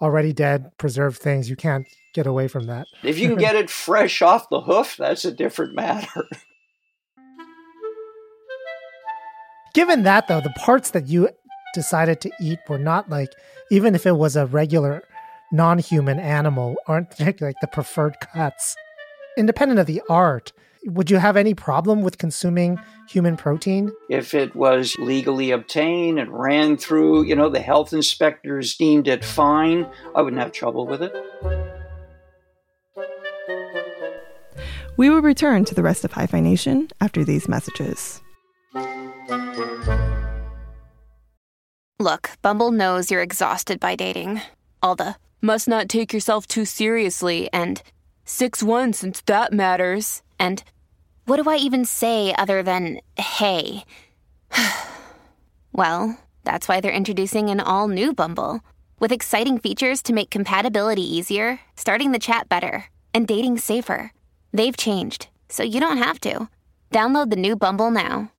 already 0.00 0.32
dead 0.32 0.70
preserved 0.78 1.18
things, 1.18 1.50
you 1.50 1.56
can't 1.56 1.86
get 2.14 2.26
away 2.26 2.48
from 2.48 2.66
that. 2.66 2.86
If 3.02 3.18
you 3.18 3.28
can 3.28 3.38
get 3.38 3.56
it 3.56 3.70
fresh 3.70 4.22
off 4.22 4.48
the 4.48 4.60
hoof, 4.60 4.96
that's 4.96 5.24
a 5.24 5.32
different 5.32 5.74
matter. 5.74 6.24
Given 9.74 10.02
that, 10.04 10.28
though, 10.28 10.40
the 10.40 10.50
parts 10.50 10.90
that 10.90 11.08
you 11.08 11.28
decided 11.74 12.20
to 12.22 12.30
eat 12.40 12.58
were 12.68 12.78
not 12.78 13.08
like, 13.08 13.32
even 13.70 13.94
if 13.94 14.06
it 14.06 14.16
was 14.16 14.34
a 14.34 14.46
regular 14.46 15.02
non 15.52 15.78
human 15.78 16.18
animal, 16.18 16.76
aren't 16.86 17.18
like 17.40 17.56
the 17.60 17.68
preferred 17.70 18.16
cuts. 18.20 18.74
Independent 19.36 19.78
of 19.78 19.86
the 19.86 20.02
art, 20.08 20.52
would 20.88 21.10
you 21.10 21.18
have 21.18 21.36
any 21.36 21.54
problem 21.54 22.02
with 22.02 22.18
consuming 22.18 22.80
human 23.08 23.36
protein? 23.36 23.92
If 24.08 24.34
it 24.34 24.56
was 24.56 24.96
legally 24.98 25.50
obtained 25.50 26.18
and 26.18 26.32
ran 26.32 26.76
through, 26.76 27.24
you 27.24 27.36
know, 27.36 27.48
the 27.50 27.60
health 27.60 27.92
inspectors 27.92 28.76
deemed 28.76 29.06
it 29.06 29.24
fine, 29.24 29.86
I 30.14 30.22
wouldn't 30.22 30.40
have 30.40 30.52
trouble 30.52 30.86
with 30.86 31.02
it. 31.02 31.14
We 34.96 35.10
will 35.10 35.22
return 35.22 35.64
to 35.66 35.74
the 35.74 35.82
rest 35.82 36.04
of 36.04 36.12
Hi-Phi 36.12 36.40
Nation 36.40 36.88
after 37.00 37.22
these 37.22 37.48
messages. 37.48 38.20
Look, 42.00 42.30
Bumble 42.42 42.72
knows 42.72 43.10
you're 43.10 43.22
exhausted 43.22 43.78
by 43.78 43.94
dating. 43.94 44.40
All 44.82 44.96
the 44.96 45.16
must 45.42 45.68
not 45.68 45.88
take 45.88 46.12
yourself 46.12 46.46
too 46.46 46.64
seriously 46.64 47.48
and 47.52 47.82
6 48.24 48.62
1 48.62 48.92
since 48.92 49.20
that 49.22 49.52
matters. 49.52 50.22
And 50.38 50.62
what 51.28 51.42
do 51.42 51.50
I 51.50 51.56
even 51.56 51.84
say 51.84 52.34
other 52.34 52.62
than 52.62 53.00
hey? 53.16 53.84
well, 55.72 56.18
that's 56.44 56.66
why 56.66 56.80
they're 56.80 56.90
introducing 56.90 57.50
an 57.50 57.60
all 57.60 57.86
new 57.86 58.14
Bumble 58.14 58.60
with 58.98 59.12
exciting 59.12 59.58
features 59.58 60.02
to 60.02 60.14
make 60.14 60.30
compatibility 60.30 61.02
easier, 61.02 61.60
starting 61.76 62.12
the 62.12 62.18
chat 62.18 62.48
better, 62.48 62.86
and 63.12 63.28
dating 63.28 63.58
safer. 63.58 64.10
They've 64.54 64.76
changed, 64.76 65.28
so 65.50 65.62
you 65.62 65.80
don't 65.80 65.98
have 65.98 66.18
to. 66.20 66.48
Download 66.90 67.28
the 67.28 67.36
new 67.36 67.56
Bumble 67.56 67.90
now. 67.90 68.32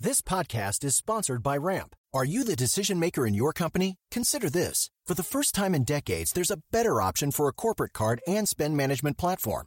This 0.00 0.22
podcast 0.22 0.82
is 0.82 0.96
sponsored 0.96 1.42
by 1.42 1.58
Ramp. 1.58 1.94
Are 2.14 2.24
you 2.24 2.42
the 2.42 2.56
decision 2.56 2.98
maker 2.98 3.26
in 3.26 3.34
your 3.34 3.52
company? 3.52 3.96
Consider 4.10 4.48
this. 4.48 4.90
For 5.06 5.14
the 5.14 5.22
first 5.22 5.54
time 5.54 5.74
in 5.74 5.84
decades, 5.84 6.32
there's 6.32 6.50
a 6.50 6.62
better 6.72 7.02
option 7.02 7.30
for 7.30 7.48
a 7.48 7.52
corporate 7.52 7.92
card 7.92 8.20
and 8.26 8.48
spend 8.48 8.76
management 8.76 9.18
platform. 9.18 9.66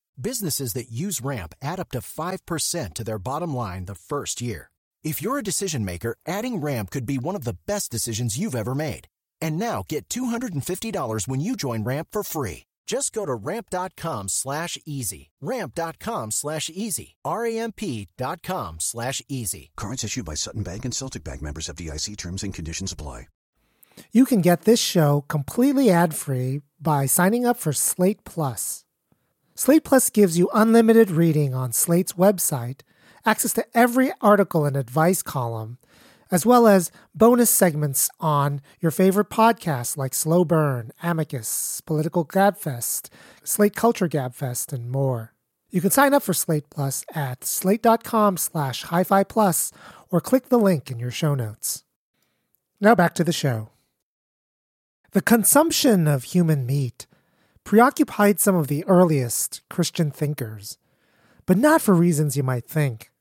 Businesses 0.19 0.73
that 0.73 0.91
use 0.91 1.21
Ramp 1.21 1.53
add 1.61 1.79
up 1.79 1.89
to 1.91 1.99
5% 1.99 2.93
to 2.93 3.03
their 3.03 3.19
bottom 3.19 3.55
line 3.55 3.85
the 3.85 3.95
first 3.95 4.41
year. 4.41 4.71
If 5.03 5.21
you're 5.21 5.39
a 5.39 5.43
decision 5.43 5.83
maker, 5.83 6.15
adding 6.25 6.61
Ramp 6.61 6.91
could 6.91 7.05
be 7.05 7.17
one 7.17 7.35
of 7.35 7.43
the 7.43 7.57
best 7.65 7.91
decisions 7.91 8.37
you've 8.37 8.55
ever 8.55 8.75
made. 8.75 9.07
And 9.41 9.57
now 9.57 9.83
get 9.87 10.09
$250 10.09 11.27
when 11.27 11.39
you 11.39 11.55
join 11.55 11.83
Ramp 11.83 12.09
for 12.11 12.23
free. 12.23 12.65
Just 12.85 13.13
go 13.13 13.25
to 13.25 13.33
ramp.com 13.33 14.27
slash 14.27 14.77
easy. 14.85 15.29
Ramp.com 15.39 16.31
slash 16.31 16.69
easy. 16.73 17.15
R-A-M-P 17.23 18.09
dot 18.17 18.41
com 18.43 18.79
slash 18.79 19.21
easy. 19.29 19.71
Cards 19.77 20.03
issued 20.03 20.25
by 20.25 20.33
Sutton 20.33 20.63
Bank 20.63 20.83
and 20.83 20.93
Celtic 20.93 21.23
Bank 21.23 21.41
members 21.41 21.69
FDIC 21.69 22.17
terms 22.17 22.43
and 22.43 22.53
conditions 22.53 22.91
apply. 22.91 23.27
You 24.11 24.25
can 24.25 24.41
get 24.41 24.63
this 24.63 24.79
show 24.79 25.23
completely 25.27 25.89
ad-free 25.89 26.61
by 26.81 27.05
signing 27.05 27.45
up 27.45 27.57
for 27.57 27.71
Slate 27.71 28.23
Plus. 28.25 28.83
Slate 29.55 29.83
Plus 29.83 30.09
gives 30.09 30.37
you 30.37 30.49
unlimited 30.53 31.11
reading 31.11 31.53
on 31.53 31.73
Slate's 31.73 32.13
website, 32.13 32.81
access 33.25 33.53
to 33.53 33.65
every 33.73 34.11
article 34.21 34.65
and 34.65 34.77
advice 34.77 35.21
column, 35.21 35.77
as 36.31 36.45
well 36.45 36.67
as 36.67 36.91
bonus 37.13 37.49
segments 37.49 38.09
on 38.19 38.61
your 38.79 38.91
favorite 38.91 39.29
podcasts 39.29 39.97
like 39.97 40.13
Slow 40.13 40.45
Burn, 40.45 40.91
Amicus, 41.03 41.81
Political 41.81 42.25
Gabfest, 42.25 43.09
Slate 43.43 43.75
Culture 43.75 44.07
Gabfest, 44.07 44.71
and 44.71 44.89
more. 44.89 45.33
You 45.69 45.81
can 45.81 45.91
sign 45.91 46.13
up 46.13 46.23
for 46.23 46.33
Slate 46.33 46.69
Plus 46.69 47.05
at 47.13 47.43
slate.com 47.43 48.37
slash 48.37 48.83
hi-fi 48.83 49.23
plus 49.23 49.71
or 50.09 50.21
click 50.21 50.49
the 50.49 50.59
link 50.59 50.89
in 50.89 50.99
your 50.99 51.11
show 51.11 51.35
notes. 51.35 51.83
Now 52.79 52.95
back 52.95 53.13
to 53.15 53.23
the 53.23 53.33
show. 53.33 53.69
The 55.11 55.21
consumption 55.21 56.07
of 56.07 56.23
human 56.23 56.65
meat 56.65 57.05
preoccupied 57.63 58.39
some 58.39 58.55
of 58.55 58.67
the 58.67 58.83
earliest 58.85 59.61
Christian 59.69 60.11
thinkers, 60.11 60.77
but 61.45 61.57
not 61.57 61.81
for 61.81 61.93
reasons 61.93 62.37
you 62.37 62.43
might 62.43 62.67
think. 62.67 63.11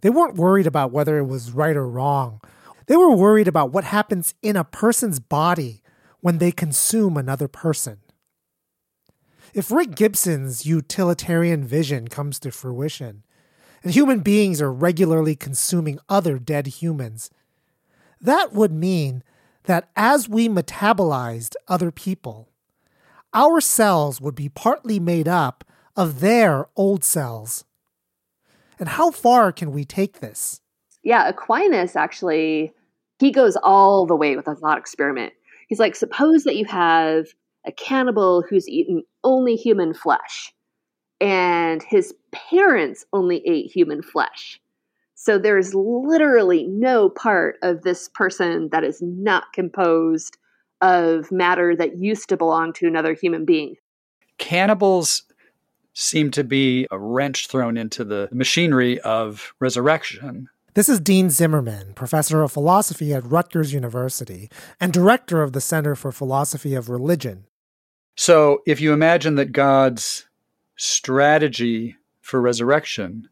They 0.00 0.10
weren't 0.10 0.36
worried 0.36 0.66
about 0.66 0.92
whether 0.92 1.18
it 1.18 1.24
was 1.24 1.52
right 1.52 1.76
or 1.76 1.88
wrong. 1.88 2.40
They 2.86 2.96
were 2.96 3.14
worried 3.14 3.48
about 3.48 3.72
what 3.72 3.84
happens 3.84 4.34
in 4.42 4.56
a 4.56 4.64
person's 4.64 5.18
body 5.18 5.82
when 6.20 6.38
they 6.38 6.52
consume 6.52 7.16
another 7.16 7.48
person. 7.48 7.98
If 9.54 9.70
Rick 9.70 9.94
Gibson's 9.94 10.66
utilitarian 10.66 11.64
vision 11.64 12.08
comes 12.08 12.38
to 12.40 12.50
fruition, 12.50 13.24
and 13.82 13.92
human 13.92 14.20
beings 14.20 14.60
are 14.60 14.72
regularly 14.72 15.36
consuming 15.36 15.98
other 16.08 16.38
dead 16.38 16.66
humans, 16.66 17.30
that 18.20 18.52
would 18.52 18.72
mean 18.72 19.22
that 19.64 19.90
as 19.94 20.28
we 20.28 20.48
metabolized 20.48 21.54
other 21.68 21.90
people, 21.90 22.48
our 23.34 23.60
cells 23.60 24.20
would 24.20 24.34
be 24.34 24.48
partly 24.48 25.00
made 25.00 25.28
up 25.28 25.64
of 25.96 26.20
their 26.20 26.68
old 26.76 27.04
cells. 27.04 27.64
And 28.78 28.88
how 28.88 29.10
far 29.10 29.52
can 29.52 29.72
we 29.72 29.84
take 29.84 30.20
this? 30.20 30.60
Yeah, 31.02 31.28
Aquinas 31.28 31.96
actually, 31.96 32.72
he 33.18 33.30
goes 33.30 33.56
all 33.62 34.06
the 34.06 34.16
way 34.16 34.36
with 34.36 34.48
a 34.48 34.54
thought 34.54 34.78
experiment. 34.78 35.32
He's 35.68 35.78
like, 35.78 35.94
suppose 35.94 36.44
that 36.44 36.56
you 36.56 36.64
have 36.66 37.26
a 37.66 37.72
cannibal 37.72 38.42
who's 38.48 38.68
eaten 38.68 39.02
only 39.22 39.56
human 39.56 39.94
flesh, 39.94 40.52
and 41.20 41.82
his 41.82 42.14
parents 42.32 43.04
only 43.12 43.42
ate 43.46 43.70
human 43.70 44.02
flesh. 44.02 44.60
So 45.14 45.38
there's 45.38 45.74
literally 45.74 46.66
no 46.66 47.08
part 47.08 47.56
of 47.62 47.82
this 47.82 48.08
person 48.08 48.68
that 48.72 48.84
is 48.84 49.00
not 49.00 49.52
composed 49.54 50.36
of 50.80 51.30
matter 51.32 51.74
that 51.76 51.98
used 51.98 52.28
to 52.28 52.36
belong 52.36 52.72
to 52.74 52.86
another 52.86 53.14
human 53.14 53.44
being. 53.44 53.76
Cannibals 54.38 55.22
seem 55.94 56.30
to 56.32 56.44
be 56.44 56.86
a 56.90 56.98
wrench 56.98 57.46
thrown 57.46 57.76
into 57.76 58.04
the 58.04 58.28
machinery 58.32 59.00
of 59.00 59.54
resurrection. 59.60 60.48
This 60.74 60.88
is 60.88 60.98
Dean 60.98 61.30
Zimmerman, 61.30 61.94
professor 61.94 62.42
of 62.42 62.50
philosophy 62.50 63.14
at 63.14 63.24
Rutgers 63.24 63.72
University 63.72 64.50
and 64.80 64.92
director 64.92 65.40
of 65.42 65.52
the 65.52 65.60
Center 65.60 65.94
for 65.94 66.10
Philosophy 66.10 66.74
of 66.74 66.88
Religion. 66.88 67.46
So, 68.16 68.62
if 68.66 68.80
you 68.80 68.92
imagine 68.92 69.36
that 69.36 69.52
God's 69.52 70.26
strategy 70.76 71.96
for 72.20 72.40
resurrection 72.40 73.28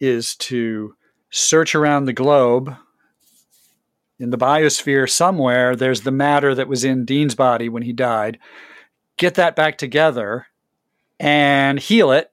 is 0.00 0.36
to 0.36 0.94
search 1.30 1.74
around 1.74 2.04
the 2.04 2.12
globe 2.12 2.76
in 4.18 4.30
the 4.30 4.38
biosphere 4.38 5.08
somewhere, 5.08 5.74
there's 5.74 6.02
the 6.02 6.10
matter 6.10 6.54
that 6.54 6.68
was 6.68 6.84
in 6.84 7.04
Dean's 7.04 7.34
body 7.34 7.68
when 7.68 7.82
he 7.82 7.92
died, 7.92 8.38
get 9.16 9.34
that 9.34 9.56
back 9.56 9.78
together 9.78 10.46
and 11.18 11.78
heal 11.78 12.10
it, 12.12 12.30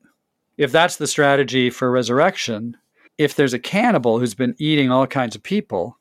if 0.57 0.71
that's 0.71 0.97
the 0.97 1.07
strategy 1.07 1.69
for 1.69 1.89
resurrection, 1.89 2.75
if 3.17 3.35
there's 3.35 3.53
a 3.53 3.59
cannibal 3.59 4.19
who's 4.19 4.35
been 4.35 4.55
eating 4.57 4.91
all 4.91 5.07
kinds 5.07 5.35
of 5.35 5.43
people, 5.43 5.97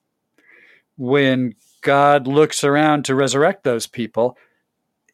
when 0.96 1.54
God 1.80 2.26
looks 2.26 2.64
around 2.64 3.04
to 3.04 3.14
resurrect 3.14 3.64
those 3.64 3.86
people, 3.86 4.36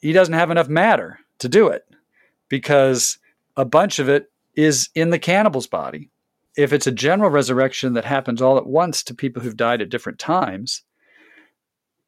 he 0.00 0.12
doesn't 0.12 0.34
have 0.34 0.50
enough 0.50 0.68
matter 0.68 1.18
to 1.38 1.48
do 1.48 1.68
it 1.68 1.84
because 2.48 3.18
a 3.56 3.64
bunch 3.64 3.98
of 3.98 4.08
it 4.08 4.30
is 4.54 4.88
in 4.94 5.10
the 5.10 5.18
cannibal's 5.18 5.66
body. 5.66 6.10
If 6.56 6.72
it's 6.72 6.86
a 6.86 6.92
general 6.92 7.30
resurrection 7.30 7.94
that 7.94 8.04
happens 8.04 8.40
all 8.40 8.58
at 8.58 8.66
once 8.66 9.02
to 9.04 9.14
people 9.14 9.42
who've 9.42 9.56
died 9.56 9.82
at 9.82 9.88
different 9.88 10.20
times, 10.20 10.82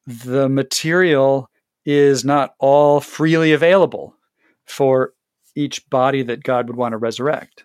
the 0.07 0.49
material 0.49 1.51
is 1.85 2.25
not 2.25 2.55
all 2.61 3.01
freely 3.01 3.53
available 3.53 4.15
for 4.65 5.15
each 5.57 5.89
body 5.91 6.23
that 6.23 6.45
God 6.45 6.69
would 6.69 6.77
want 6.77 6.93
to 6.93 6.97
resurrect. 6.97 7.65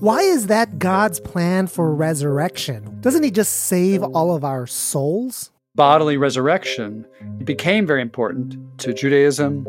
Why 0.00 0.22
is 0.22 0.46
that 0.46 0.78
God's 0.78 1.20
plan 1.20 1.66
for 1.66 1.94
resurrection? 1.94 3.00
Doesn't 3.00 3.22
He 3.22 3.30
just 3.30 3.52
save 3.66 4.02
all 4.02 4.34
of 4.34 4.44
our 4.44 4.66
souls? 4.66 5.50
Bodily 5.76 6.16
resurrection 6.16 7.06
became 7.44 7.86
very 7.86 8.02
important 8.02 8.56
to 8.78 8.92
Judaism 8.92 9.66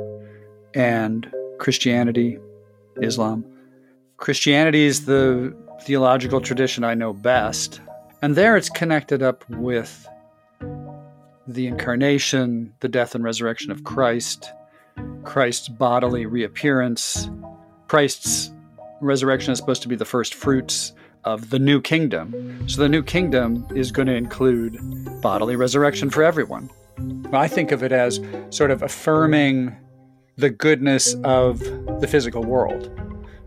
and 0.73 1.31
Christianity, 1.59 2.39
Islam. 3.01 3.45
Christianity 4.19 4.85
is 4.85 5.05
the 5.05 5.55
theological 5.83 6.41
tradition 6.41 6.83
I 6.83 6.93
know 6.93 7.13
best. 7.13 7.79
And 8.21 8.35
there 8.35 8.57
it's 8.57 8.69
connected 8.69 9.23
up 9.23 9.49
with 9.49 10.07
the 11.47 11.67
incarnation, 11.67 12.73
the 12.81 12.89
death 12.89 13.15
and 13.15 13.23
resurrection 13.23 13.71
of 13.71 13.85
Christ, 13.85 14.51
Christ's 15.23 15.69
bodily 15.69 16.25
reappearance. 16.25 17.29
Christ's 17.87 18.51
resurrection 18.99 19.53
is 19.53 19.57
supposed 19.57 19.81
to 19.83 19.87
be 19.87 19.95
the 19.95 20.05
first 20.05 20.33
fruits 20.33 20.91
of 21.23 21.49
the 21.49 21.59
new 21.59 21.81
kingdom. 21.81 22.67
So 22.67 22.81
the 22.81 22.89
new 22.89 23.01
kingdom 23.01 23.65
is 23.73 23.91
going 23.91 24.07
to 24.07 24.15
include 24.15 24.77
bodily 25.21 25.55
resurrection 25.55 26.09
for 26.09 26.23
everyone. 26.23 26.69
I 27.31 27.47
think 27.47 27.71
of 27.71 27.83
it 27.83 27.93
as 27.93 28.19
sort 28.49 28.71
of 28.71 28.83
affirming 28.83 29.75
the 30.37 30.49
goodness 30.49 31.15
of 31.23 31.59
the 32.01 32.07
physical 32.07 32.43
world. 32.43 32.91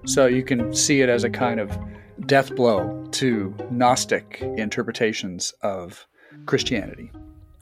So 0.04 0.26
you 0.26 0.42
can 0.42 0.74
see 0.74 1.00
it 1.00 1.08
as 1.08 1.22
a 1.22 1.30
kind 1.30 1.60
of 1.60 1.78
death 2.26 2.54
blow 2.56 3.06
to 3.12 3.54
Gnostic 3.70 4.40
interpretations 4.42 5.52
of 5.62 6.06
Christianity. 6.46 7.12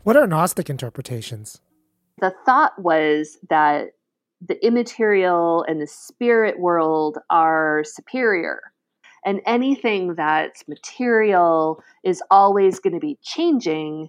What 0.04 0.16
are 0.16 0.26
Gnostic 0.26 0.70
interpretations? 0.70 1.60
The 2.18 2.32
thought 2.46 2.78
was 2.78 3.38
that 3.50 3.92
the 4.40 4.64
immaterial 4.64 5.64
and 5.68 5.82
the 5.82 5.86
spirit 5.86 6.58
world 6.58 7.18
are 7.28 7.84
superior. 7.84 8.60
And 9.24 9.42
anything 9.44 10.14
that's 10.14 10.66
material 10.66 11.82
is 12.02 12.22
always 12.30 12.80
going 12.80 12.94
to 12.94 13.00
be 13.00 13.18
changing 13.22 14.08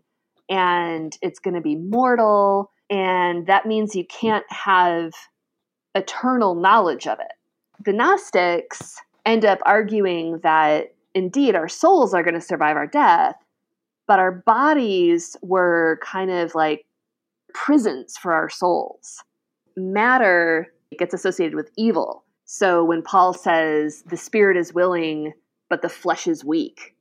and 0.50 1.17
it's 1.22 1.39
going 1.39 1.56
to 1.56 1.62
be 1.62 1.76
mortal. 1.76 2.72
And 2.89 3.46
that 3.48 3.65
means 3.65 3.94
you 3.94 4.06
can't 4.06 4.46
have 4.50 5.12
eternal 5.96 6.56
knowledge 6.56 7.08
of 7.08 7.20
it. 7.20 7.34
The 7.84 7.94
Gnostics 7.94 8.98
end 9.26 9.46
up 9.46 9.60
arguing 9.65 10.39
that 10.39 10.94
indeed 11.13 11.56
our 11.56 11.67
souls 11.67 12.13
are 12.13 12.24
going 12.24 12.34
to 12.34 12.41
survive 12.41 12.76
our 12.76 12.88
death, 12.88 13.36
but 14.08 14.20
our 14.20 14.32
bodies 14.32 15.36
were 15.41 16.00
kind 16.04 16.32
of 16.32 16.56
like 16.56 16.86
prisons 17.54 18.17
for 18.17 18.34
our 18.34 18.50
souls 18.50 19.24
matter 19.76 20.72
gets 20.98 21.13
associated 21.13 21.56
with 21.56 21.72
evil. 21.78 22.24
So 22.46 22.84
when 22.84 23.02
Paul 23.02 23.34
says 23.34 24.04
the 24.10 24.17
spirit 24.17 24.58
is 24.58 24.74
willing, 24.74 25.34
but 25.70 25.82
the 25.82 25.89
flesh 25.89 26.28
is 26.28 26.44
weak, 26.44 26.96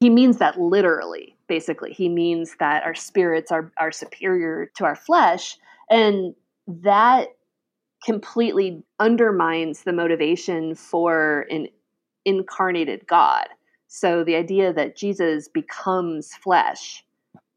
he 0.00 0.10
means 0.10 0.38
that 0.38 0.58
literally, 0.58 1.36
basically. 1.46 1.92
He 1.92 2.08
means 2.08 2.56
that 2.58 2.82
our 2.84 2.94
spirits 2.94 3.52
are, 3.52 3.70
are 3.78 3.92
superior 3.92 4.70
to 4.76 4.84
our 4.84 4.96
flesh. 4.96 5.56
And 5.90 6.34
that 6.66 7.28
completely 8.04 8.82
undermines 9.00 9.82
the 9.82 9.92
motivation 9.92 10.74
for 10.74 11.46
an 11.50 11.68
incarnated 12.24 13.06
God. 13.06 13.46
So 13.88 14.24
the 14.24 14.36
idea 14.36 14.72
that 14.72 14.96
Jesus 14.96 15.48
becomes 15.48 16.34
flesh 16.34 17.04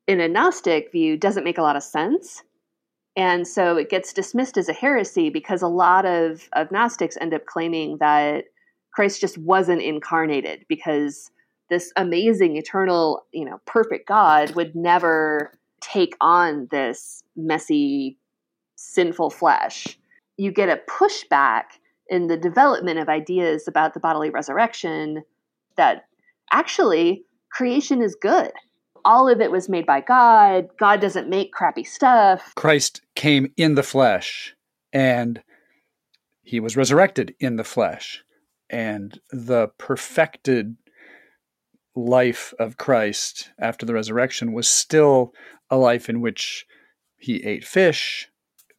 in 0.07 0.21
a 0.21 0.27
Gnostic 0.27 0.91
view 0.91 1.17
doesn't 1.17 1.43
make 1.43 1.57
a 1.57 1.61
lot 1.63 1.75
of 1.75 1.83
sense. 1.83 2.43
And 3.15 3.47
so 3.47 3.77
it 3.77 3.89
gets 3.89 4.13
dismissed 4.13 4.57
as 4.57 4.69
a 4.69 4.73
heresy 4.73 5.29
because 5.29 5.61
a 5.61 5.67
lot 5.67 6.05
of, 6.05 6.47
of 6.53 6.71
Gnostics 6.71 7.17
end 7.19 7.33
up 7.33 7.45
claiming 7.45 7.97
that 7.97 8.45
Christ 8.93 9.19
just 9.19 9.37
wasn't 9.39 9.81
incarnated 9.81 10.65
because 10.69 11.31
this 11.69 11.91
amazing, 11.97 12.55
eternal, 12.55 13.25
you 13.33 13.43
know, 13.43 13.59
perfect 13.65 14.07
God 14.07 14.55
would 14.55 14.75
never 14.75 15.51
take 15.81 16.15
on 16.21 16.67
this 16.71 17.23
messy, 17.35 18.17
sinful 18.75 19.31
flesh. 19.31 19.97
You 20.37 20.51
get 20.51 20.69
a 20.69 20.81
pushback 20.89 21.63
in 22.09 22.27
the 22.27 22.37
development 22.37 22.99
of 22.99 23.09
ideas 23.09 23.67
about 23.67 23.93
the 23.93 23.99
bodily 23.99 24.29
resurrection 24.29 25.23
that 25.75 26.05
actually 26.51 27.23
creation 27.51 28.01
is 28.01 28.15
good. 28.15 28.51
All 29.05 29.29
of 29.29 29.41
it 29.41 29.51
was 29.51 29.69
made 29.69 29.85
by 29.85 30.01
God. 30.01 30.67
God 30.79 31.01
doesn't 31.01 31.29
make 31.29 31.53
crappy 31.53 31.83
stuff. 31.83 32.53
Christ 32.55 33.01
came 33.15 33.51
in 33.57 33.75
the 33.75 33.83
flesh 33.83 34.55
and 34.91 35.41
he 36.43 36.59
was 36.59 36.77
resurrected 36.77 37.35
in 37.39 37.55
the 37.55 37.63
flesh. 37.63 38.23
And 38.69 39.19
the 39.31 39.69
perfected 39.77 40.75
life 41.95 42.53
of 42.59 42.77
Christ 42.77 43.49
after 43.57 43.85
the 43.85 43.93
resurrection 43.93 44.53
was 44.53 44.67
still 44.67 45.33
a 45.69 45.77
life 45.77 46.09
in 46.09 46.21
which 46.21 46.65
he 47.17 47.43
ate 47.43 47.65
fish, 47.65 48.29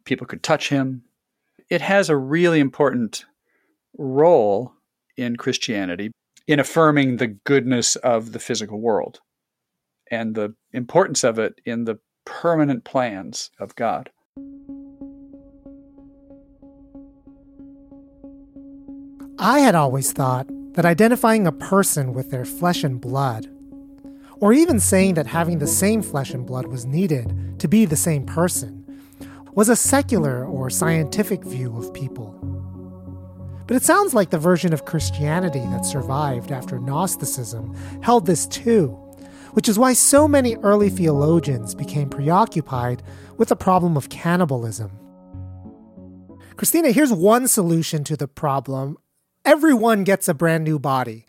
people 0.04 0.26
could 0.26 0.42
touch 0.42 0.68
him. 0.68 1.02
It 1.70 1.82
has 1.82 2.08
a 2.08 2.16
really 2.16 2.60
important 2.60 3.26
role 3.98 4.72
in 5.16 5.36
Christianity 5.36 6.10
in 6.46 6.60
affirming 6.60 7.16
the 7.16 7.26
goodness 7.26 7.96
of 7.96 8.32
the 8.32 8.38
physical 8.38 8.80
world 8.80 9.20
and 10.10 10.34
the 10.34 10.54
importance 10.72 11.24
of 11.24 11.38
it 11.38 11.60
in 11.66 11.84
the 11.84 11.98
permanent 12.24 12.84
plans 12.84 13.50
of 13.60 13.74
God. 13.76 14.10
I 19.38 19.60
had 19.60 19.74
always 19.74 20.12
thought 20.12 20.46
that 20.72 20.86
identifying 20.86 21.46
a 21.46 21.52
person 21.52 22.14
with 22.14 22.30
their 22.30 22.44
flesh 22.44 22.82
and 22.82 22.98
blood, 23.00 23.46
or 24.40 24.52
even 24.52 24.80
saying 24.80 25.14
that 25.14 25.26
having 25.26 25.58
the 25.58 25.66
same 25.66 26.00
flesh 26.02 26.30
and 26.30 26.46
blood 26.46 26.66
was 26.66 26.86
needed 26.86 27.58
to 27.58 27.68
be 27.68 27.84
the 27.84 27.96
same 27.96 28.24
person, 28.24 28.77
was 29.54 29.68
a 29.68 29.76
secular 29.76 30.44
or 30.44 30.70
scientific 30.70 31.44
view 31.44 31.76
of 31.76 31.92
people. 31.94 32.34
But 33.66 33.76
it 33.76 33.82
sounds 33.82 34.14
like 34.14 34.30
the 34.30 34.38
version 34.38 34.72
of 34.72 34.86
Christianity 34.86 35.60
that 35.60 35.84
survived 35.84 36.52
after 36.52 36.78
Gnosticism 36.78 37.74
held 38.02 38.24
this 38.24 38.46
too, 38.46 38.88
which 39.52 39.68
is 39.68 39.78
why 39.78 39.92
so 39.92 40.26
many 40.26 40.56
early 40.56 40.88
theologians 40.88 41.74
became 41.74 42.08
preoccupied 42.08 43.02
with 43.36 43.48
the 43.48 43.56
problem 43.56 43.96
of 43.96 44.08
cannibalism. 44.08 44.90
Christina, 46.56 46.90
here's 46.90 47.12
one 47.12 47.46
solution 47.46 48.04
to 48.04 48.16
the 48.16 48.26
problem 48.26 48.96
everyone 49.44 50.02
gets 50.02 50.28
a 50.28 50.34
brand 50.34 50.64
new 50.64 50.78
body. 50.78 51.26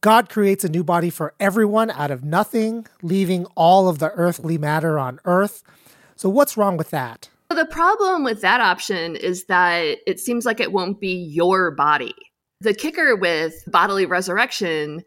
God 0.00 0.28
creates 0.28 0.62
a 0.62 0.68
new 0.68 0.84
body 0.84 1.10
for 1.10 1.34
everyone 1.40 1.90
out 1.90 2.10
of 2.10 2.22
nothing, 2.22 2.86
leaving 3.02 3.46
all 3.56 3.88
of 3.88 3.98
the 3.98 4.10
earthly 4.10 4.58
matter 4.58 4.98
on 4.98 5.18
earth. 5.24 5.62
So, 6.16 6.28
what's 6.28 6.56
wrong 6.56 6.76
with 6.76 6.90
that? 6.90 7.30
The 7.50 7.66
problem 7.66 8.24
with 8.24 8.42
that 8.42 8.60
option 8.60 9.16
is 9.16 9.46
that 9.46 9.98
it 10.06 10.20
seems 10.20 10.44
like 10.44 10.60
it 10.60 10.72
won't 10.72 11.00
be 11.00 11.14
your 11.14 11.70
body. 11.70 12.14
The 12.60 12.74
kicker 12.74 13.16
with 13.16 13.54
bodily 13.68 14.06
resurrection 14.06 15.02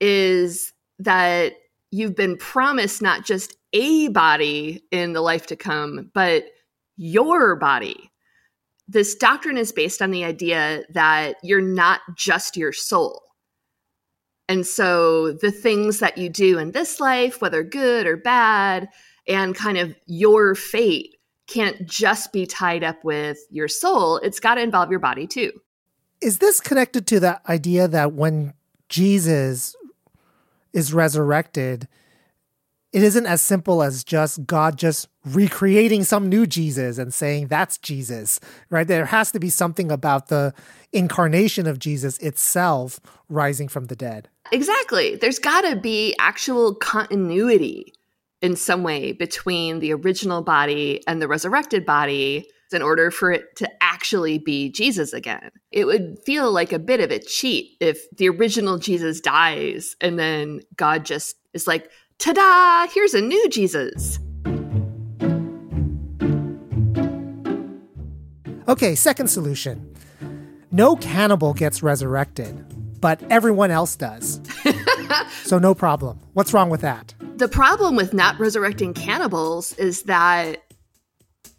is 0.00 0.72
that 0.98 1.54
you've 1.90 2.16
been 2.16 2.36
promised 2.36 3.00
not 3.00 3.24
just 3.24 3.56
a 3.72 4.08
body 4.08 4.82
in 4.90 5.12
the 5.12 5.20
life 5.20 5.46
to 5.46 5.56
come, 5.56 6.10
but 6.12 6.44
your 6.96 7.56
body 7.56 8.10
this 8.88 9.14
doctrine 9.14 9.58
is 9.58 9.72
based 9.72 10.00
on 10.00 10.10
the 10.10 10.24
idea 10.24 10.84
that 10.90 11.36
you're 11.42 11.60
not 11.60 12.00
just 12.14 12.56
your 12.56 12.72
soul. 12.72 13.22
And 14.48 14.64
so 14.64 15.32
the 15.32 15.50
things 15.50 15.98
that 15.98 16.18
you 16.18 16.28
do 16.28 16.58
in 16.58 16.70
this 16.70 17.00
life, 17.00 17.40
whether 17.40 17.64
good 17.64 18.06
or 18.06 18.16
bad, 18.16 18.88
and 19.26 19.56
kind 19.56 19.76
of 19.76 19.96
your 20.06 20.54
fate 20.54 21.15
can't 21.46 21.86
just 21.86 22.32
be 22.32 22.46
tied 22.46 22.82
up 22.82 23.04
with 23.04 23.38
your 23.50 23.68
soul. 23.68 24.18
It's 24.18 24.40
got 24.40 24.56
to 24.56 24.62
involve 24.62 24.90
your 24.90 25.00
body 25.00 25.26
too. 25.26 25.52
Is 26.20 26.38
this 26.38 26.60
connected 26.60 27.06
to 27.08 27.20
the 27.20 27.40
idea 27.48 27.88
that 27.88 28.12
when 28.12 28.54
Jesus 28.88 29.76
is 30.72 30.92
resurrected, 30.92 31.88
it 32.92 33.02
isn't 33.02 33.26
as 33.26 33.42
simple 33.42 33.82
as 33.82 34.04
just 34.04 34.46
God 34.46 34.78
just 34.78 35.08
recreating 35.24 36.04
some 36.04 36.28
new 36.28 36.46
Jesus 36.46 36.98
and 36.98 37.12
saying 37.12 37.48
that's 37.48 37.78
Jesus, 37.78 38.40
right? 38.70 38.86
There 38.86 39.06
has 39.06 39.32
to 39.32 39.40
be 39.40 39.50
something 39.50 39.92
about 39.92 40.28
the 40.28 40.54
incarnation 40.92 41.66
of 41.66 41.78
Jesus 41.78 42.16
itself 42.18 43.00
rising 43.28 43.68
from 43.68 43.86
the 43.86 43.96
dead. 43.96 44.28
Exactly. 44.52 45.16
There's 45.16 45.38
got 45.38 45.62
to 45.62 45.76
be 45.76 46.14
actual 46.18 46.74
continuity 46.74 47.92
in 48.46 48.54
some 48.54 48.84
way 48.84 49.10
between 49.10 49.80
the 49.80 49.92
original 49.92 50.40
body 50.40 51.02
and 51.08 51.20
the 51.20 51.26
resurrected 51.26 51.84
body 51.84 52.48
in 52.72 52.80
order 52.80 53.10
for 53.10 53.32
it 53.32 53.56
to 53.56 53.68
actually 53.82 54.38
be 54.38 54.70
Jesus 54.70 55.12
again. 55.12 55.50
It 55.72 55.84
would 55.84 56.18
feel 56.24 56.52
like 56.52 56.72
a 56.72 56.78
bit 56.78 57.00
of 57.00 57.10
a 57.10 57.18
cheat 57.18 57.76
if 57.80 58.08
the 58.16 58.28
original 58.28 58.78
Jesus 58.78 59.20
dies 59.20 59.96
and 60.00 60.16
then 60.16 60.60
God 60.76 61.04
just 61.04 61.34
is 61.54 61.66
like, 61.66 61.90
ta 62.18 62.32
da, 62.32 62.86
here's 62.92 63.14
a 63.14 63.20
new 63.20 63.48
Jesus. 63.48 64.20
Okay, 68.68 68.94
second 68.94 69.26
solution. 69.26 69.92
No 70.70 70.94
cannibal 70.94 71.52
gets 71.52 71.82
resurrected, 71.82 73.00
but 73.00 73.20
everyone 73.28 73.72
else 73.72 73.96
does. 73.96 74.40
So 75.42 75.58
no 75.58 75.74
problem. 75.74 76.20
What's 76.32 76.52
wrong 76.52 76.70
with 76.70 76.80
that? 76.82 77.14
The 77.36 77.48
problem 77.48 77.96
with 77.96 78.14
not 78.14 78.38
resurrecting 78.38 78.94
cannibals 78.94 79.72
is 79.74 80.02
that 80.02 80.62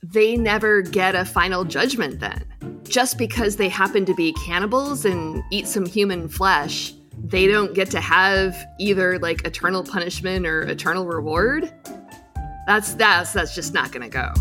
they 0.03 0.38
never 0.38 0.81
get 0.81 1.15
a 1.15 1.25
final 1.25 1.63
judgment 1.63 2.19
then. 2.19 2.45
Just 2.83 3.17
because 3.17 3.57
they 3.57 3.69
happen 3.69 4.05
to 4.05 4.13
be 4.15 4.33
cannibals 4.45 5.05
and 5.05 5.43
eat 5.51 5.67
some 5.67 5.86
human 5.86 6.29
flesh, 6.29 6.93
they 7.23 7.47
don't 7.47 7.73
get 7.73 7.89
to 7.91 7.99
have 7.99 8.55
either 8.79 9.19
like 9.19 9.45
eternal 9.45 9.83
punishment 9.83 10.45
or 10.45 10.62
eternal 10.62 11.05
reward. 11.05 11.73
That's 12.67 12.93
that's 12.93 13.33
that's 13.33 13.55
just 13.55 13.73
not 13.73 13.91
going 13.91 14.10
to 14.10 14.10
go. 14.10 14.33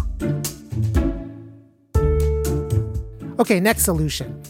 Okay, 3.38 3.61
next 3.61 3.85
solution. 3.85 4.40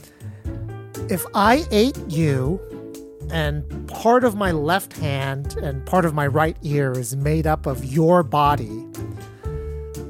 If 1.08 1.24
I 1.34 1.64
ate 1.70 1.98
you 2.08 2.60
and 3.30 3.88
part 3.88 4.24
of 4.24 4.34
my 4.34 4.52
left 4.52 4.92
hand 4.94 5.56
and 5.56 5.84
part 5.86 6.04
of 6.04 6.14
my 6.14 6.26
right 6.26 6.56
ear 6.62 6.92
is 6.92 7.16
made 7.16 7.46
up 7.46 7.66
of 7.66 7.84
your 7.84 8.22
body, 8.22 8.84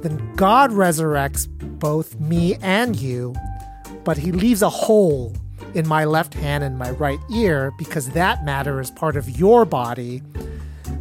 then 0.02 0.34
God 0.36 0.70
resurrects 0.70 1.48
both 1.78 2.18
me 2.20 2.56
and 2.56 2.96
you, 2.96 3.34
but 4.04 4.16
he 4.16 4.32
leaves 4.32 4.62
a 4.62 4.70
hole 4.70 5.34
in 5.74 5.86
my 5.86 6.04
left 6.04 6.34
hand 6.34 6.64
and 6.64 6.78
my 6.78 6.90
right 6.92 7.18
ear 7.30 7.72
because 7.78 8.10
that 8.10 8.44
matter 8.44 8.80
is 8.80 8.90
part 8.90 9.16
of 9.16 9.28
your 9.38 9.64
body. 9.64 10.22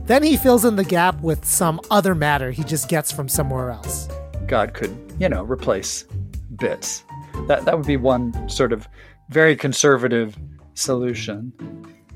Then 0.06 0.23
he 0.23 0.38
fills 0.38 0.65
in 0.65 0.75
the 0.75 0.84
gap 0.84 1.19
with 1.21 1.45
some 1.45 1.80
other 1.89 2.13
matter 2.13 2.51
he 2.51 2.63
just 2.63 2.89
gets 2.89 3.12
from 3.12 3.28
somewhere 3.28 3.71
else. 3.71 4.08
God 4.47 4.73
could, 4.73 4.95
you 5.19 5.30
know, 5.30 5.43
replace 5.43 6.04
bits. 6.56 7.04
That 7.47 7.65
that 7.65 7.78
would 7.78 7.88
be 7.88 7.97
one 7.97 8.49
sort 8.49 8.71
of 8.71 8.88
very 9.30 9.56
conservative 9.56 10.38
solution. 10.75 11.51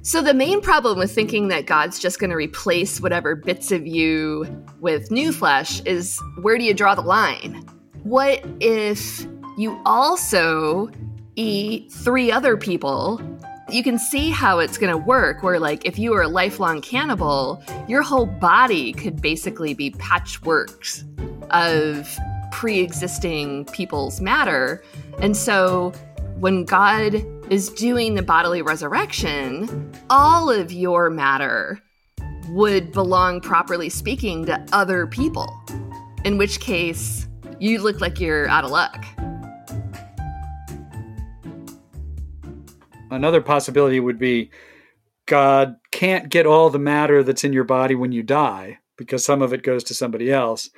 So 0.01 0.21
the 0.21 0.33
main 0.33 0.61
problem 0.61 0.97
with 0.97 1.11
thinking 1.11 1.49
that 1.49 1.65
God's 1.65 1.99
just 1.99 2.19
going 2.19 2.29
to 2.29 2.35
replace 2.35 3.01
whatever 3.01 3.35
bits 3.35 3.71
of 3.71 3.85
you 3.85 4.45
with 4.79 5.11
new 5.11 5.33
flesh 5.33 5.81
is 5.81 6.21
where 6.41 6.57
do 6.57 6.63
you 6.63 6.73
draw 6.73 6.95
the 6.95 7.01
line? 7.01 7.65
What 8.03 8.41
if 8.61 9.25
you 9.57 9.79
also 9.85 10.89
eat 11.35 11.91
three 11.91 12.31
other 12.31 12.55
people? 12.55 13.21
You 13.69 13.83
can 13.83 13.99
see 13.99 14.29
how 14.29 14.59
it's 14.59 14.77
going 14.77 14.91
to 14.91 14.97
work 14.97 15.43
where 15.43 15.59
like 15.59 15.85
if 15.85 15.99
you 15.99 16.11
were 16.11 16.21
a 16.21 16.29
lifelong 16.29 16.81
cannibal, 16.81 17.61
your 17.89 18.01
whole 18.01 18.25
body 18.25 18.93
could 18.93 19.21
basically 19.21 19.73
be 19.73 19.91
patchworks 19.91 21.03
of 21.51 22.17
pre-existing 22.51 23.65
people's 23.65 24.21
matter 24.21 24.83
and 25.21 25.35
so 25.37 25.91
when 26.39 26.63
God 26.63 27.23
is 27.49 27.69
doing 27.69 28.13
the 28.13 28.21
bodily 28.21 28.61
resurrection, 28.61 29.91
all 30.09 30.51
of 30.51 30.71
your 30.71 31.09
matter 31.09 31.79
would 32.49 32.91
belong, 32.91 33.41
properly 33.41 33.89
speaking, 33.89 34.45
to 34.45 34.63
other 34.71 35.07
people, 35.07 35.51
in 36.23 36.37
which 36.37 36.59
case 36.59 37.27
you 37.59 37.79
look 37.79 38.01
like 38.01 38.19
you're 38.19 38.47
out 38.47 38.65
of 38.65 38.71
luck. 38.71 39.03
Another 43.11 43.41
possibility 43.41 43.99
would 43.99 44.19
be 44.19 44.51
God 45.25 45.77
can't 45.91 46.29
get 46.29 46.45
all 46.45 46.69
the 46.69 46.77
matter 46.77 47.23
that's 47.23 47.43
in 47.43 47.53
your 47.53 47.63
body 47.63 47.95
when 47.95 48.11
you 48.11 48.21
die 48.21 48.77
because 48.95 49.25
some 49.25 49.41
of 49.41 49.53
it 49.53 49.63
goes 49.63 49.83
to 49.85 49.95
somebody 49.95 50.31
else, 50.31 50.69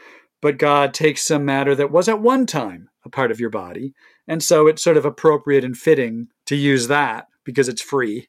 but 0.42 0.58
God 0.58 0.94
takes 0.94 1.24
some 1.24 1.44
matter 1.44 1.76
that 1.76 1.92
was 1.92 2.08
at 2.08 2.22
one 2.22 2.46
time 2.46 2.90
a 3.04 3.10
part 3.10 3.32
of 3.32 3.40
your 3.40 3.50
body. 3.50 3.94
And 4.28 4.44
so 4.44 4.68
it's 4.68 4.84
sort 4.84 4.98
of 4.98 5.06
appropriate 5.06 5.64
and 5.64 5.78
fitting 5.78 6.28
to 6.46 6.56
use 6.56 6.88
that 6.88 7.28
because 7.44 7.68
it's 7.68 7.82
free 7.82 8.28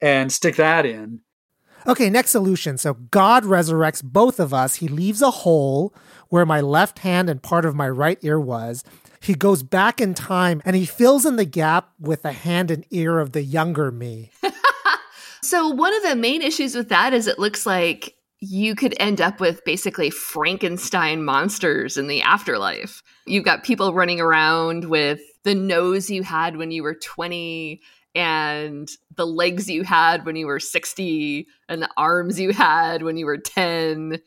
and 0.00 0.30
stick 0.32 0.56
that 0.56 0.86
in. 0.86 1.20
Okay, 1.86 2.08
next 2.08 2.30
solution. 2.30 2.78
So 2.78 2.94
God 2.94 3.44
resurrects 3.44 4.02
both 4.02 4.40
of 4.40 4.54
us. 4.54 4.76
He 4.76 4.88
leaves 4.88 5.20
a 5.20 5.30
hole 5.30 5.94
where 6.28 6.46
my 6.46 6.60
left 6.60 7.00
hand 7.00 7.28
and 7.28 7.42
part 7.42 7.66
of 7.66 7.74
my 7.74 7.88
right 7.88 8.18
ear 8.22 8.40
was. 8.40 8.84
He 9.20 9.34
goes 9.34 9.62
back 9.62 10.00
in 10.00 10.14
time 10.14 10.62
and 10.64 10.76
he 10.76 10.86
fills 10.86 11.26
in 11.26 11.36
the 11.36 11.44
gap 11.44 11.90
with 11.98 12.22
the 12.22 12.32
hand 12.32 12.70
and 12.70 12.84
ear 12.90 13.18
of 13.18 13.32
the 13.32 13.42
younger 13.42 13.90
me. 13.90 14.30
so, 15.42 15.68
one 15.68 15.94
of 15.94 16.02
the 16.02 16.16
main 16.16 16.42
issues 16.42 16.74
with 16.74 16.88
that 16.90 17.14
is 17.14 17.26
it 17.26 17.38
looks 17.38 17.64
like 17.64 18.14
you 18.40 18.74
could 18.74 18.94
end 18.98 19.20
up 19.20 19.40
with 19.40 19.64
basically 19.64 20.10
Frankenstein 20.10 21.24
monsters 21.24 21.96
in 21.96 22.06
the 22.06 22.20
afterlife. 22.20 23.02
You've 23.26 23.44
got 23.44 23.64
people 23.64 23.94
running 23.94 24.20
around 24.20 24.84
with 24.84 25.20
the 25.44 25.54
nose 25.54 26.10
you 26.10 26.22
had 26.22 26.56
when 26.56 26.70
you 26.70 26.82
were 26.82 26.94
20 26.94 27.80
and 28.14 28.88
the 29.16 29.26
legs 29.26 29.68
you 29.68 29.82
had 29.82 30.24
when 30.24 30.36
you 30.36 30.46
were 30.46 30.60
60 30.60 31.46
and 31.68 31.82
the 31.82 31.90
arms 31.96 32.38
you 32.38 32.52
had 32.52 33.02
when 33.02 33.16
you 33.16 33.26
were 33.26 33.38
10 33.38 34.20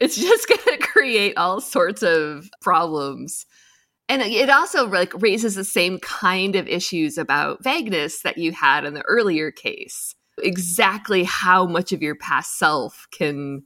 it's 0.00 0.16
just 0.16 0.48
going 0.66 0.78
to 0.78 0.86
create 0.86 1.36
all 1.36 1.60
sorts 1.60 2.02
of 2.02 2.50
problems. 2.60 3.46
And 4.08 4.20
it 4.20 4.50
also 4.50 4.86
like 4.86 5.12
raises 5.22 5.54
the 5.54 5.64
same 5.64 5.98
kind 5.98 6.56
of 6.56 6.68
issues 6.68 7.16
about 7.16 7.64
vagueness 7.64 8.20
that 8.22 8.36
you 8.36 8.52
had 8.52 8.84
in 8.84 8.94
the 8.94 9.02
earlier 9.02 9.50
case. 9.50 10.14
Exactly 10.42 11.24
how 11.24 11.66
much 11.66 11.92
of 11.92 12.02
your 12.02 12.16
past 12.16 12.58
self 12.58 13.06
can 13.12 13.62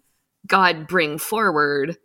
god 0.46 0.86
bring 0.86 1.18
forward 1.18 1.96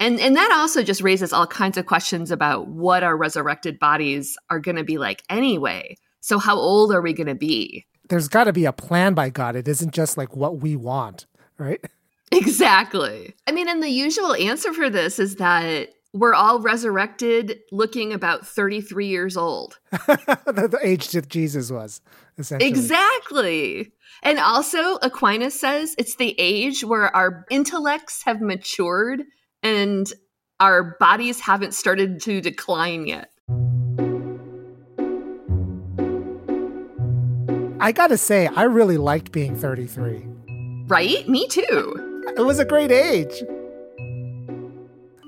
and 0.00 0.20
and 0.20 0.36
that 0.36 0.52
also 0.52 0.82
just 0.82 1.02
raises 1.02 1.32
all 1.32 1.46
kinds 1.46 1.76
of 1.76 1.86
questions 1.86 2.30
about 2.30 2.68
what 2.68 3.02
our 3.02 3.16
resurrected 3.16 3.78
bodies 3.78 4.36
are 4.50 4.60
going 4.60 4.76
to 4.76 4.84
be 4.84 4.98
like 4.98 5.22
anyway 5.28 5.96
so, 6.20 6.38
how 6.38 6.56
old 6.56 6.92
are 6.92 7.00
we 7.00 7.12
going 7.12 7.28
to 7.28 7.34
be? 7.34 7.86
There's 8.08 8.28
got 8.28 8.44
to 8.44 8.52
be 8.52 8.64
a 8.64 8.72
plan 8.72 9.14
by 9.14 9.30
God. 9.30 9.56
It 9.56 9.68
isn't 9.68 9.92
just 9.92 10.16
like 10.16 10.36
what 10.36 10.60
we 10.60 10.76
want, 10.76 11.26
right? 11.58 11.82
Exactly. 12.30 13.34
I 13.46 13.52
mean, 13.52 13.70
and 13.70 13.82
the 13.82 13.88
usual 13.88 14.34
answer 14.34 14.74
for 14.74 14.90
this 14.90 15.18
is 15.18 15.36
that 15.36 15.94
we're 16.12 16.34
all 16.34 16.60
resurrected 16.60 17.60
looking 17.72 18.12
about 18.12 18.46
33 18.46 19.06
years 19.06 19.34
old. 19.34 19.78
the 19.90 20.78
age 20.82 21.08
that 21.12 21.30
Jesus 21.30 21.70
was, 21.70 22.02
essentially. 22.36 22.68
Exactly. 22.68 23.92
And 24.22 24.38
also, 24.38 24.96
Aquinas 24.96 25.58
says 25.58 25.94
it's 25.96 26.16
the 26.16 26.38
age 26.38 26.84
where 26.84 27.16
our 27.16 27.46
intellects 27.50 28.22
have 28.24 28.42
matured 28.42 29.22
and 29.62 30.12
our 30.60 30.96
bodies 30.98 31.40
haven't 31.40 31.72
started 31.74 32.20
to 32.22 32.40
decline 32.40 33.06
yet. 33.06 33.30
I 37.80 37.92
gotta 37.92 38.18
say, 38.18 38.48
I 38.48 38.64
really 38.64 38.96
liked 38.96 39.30
being 39.30 39.56
33. 39.56 40.26
Right? 40.88 41.28
Me 41.28 41.46
too. 41.48 42.24
It 42.36 42.42
was 42.42 42.58
a 42.58 42.64
great 42.64 42.90
age. 42.90 43.42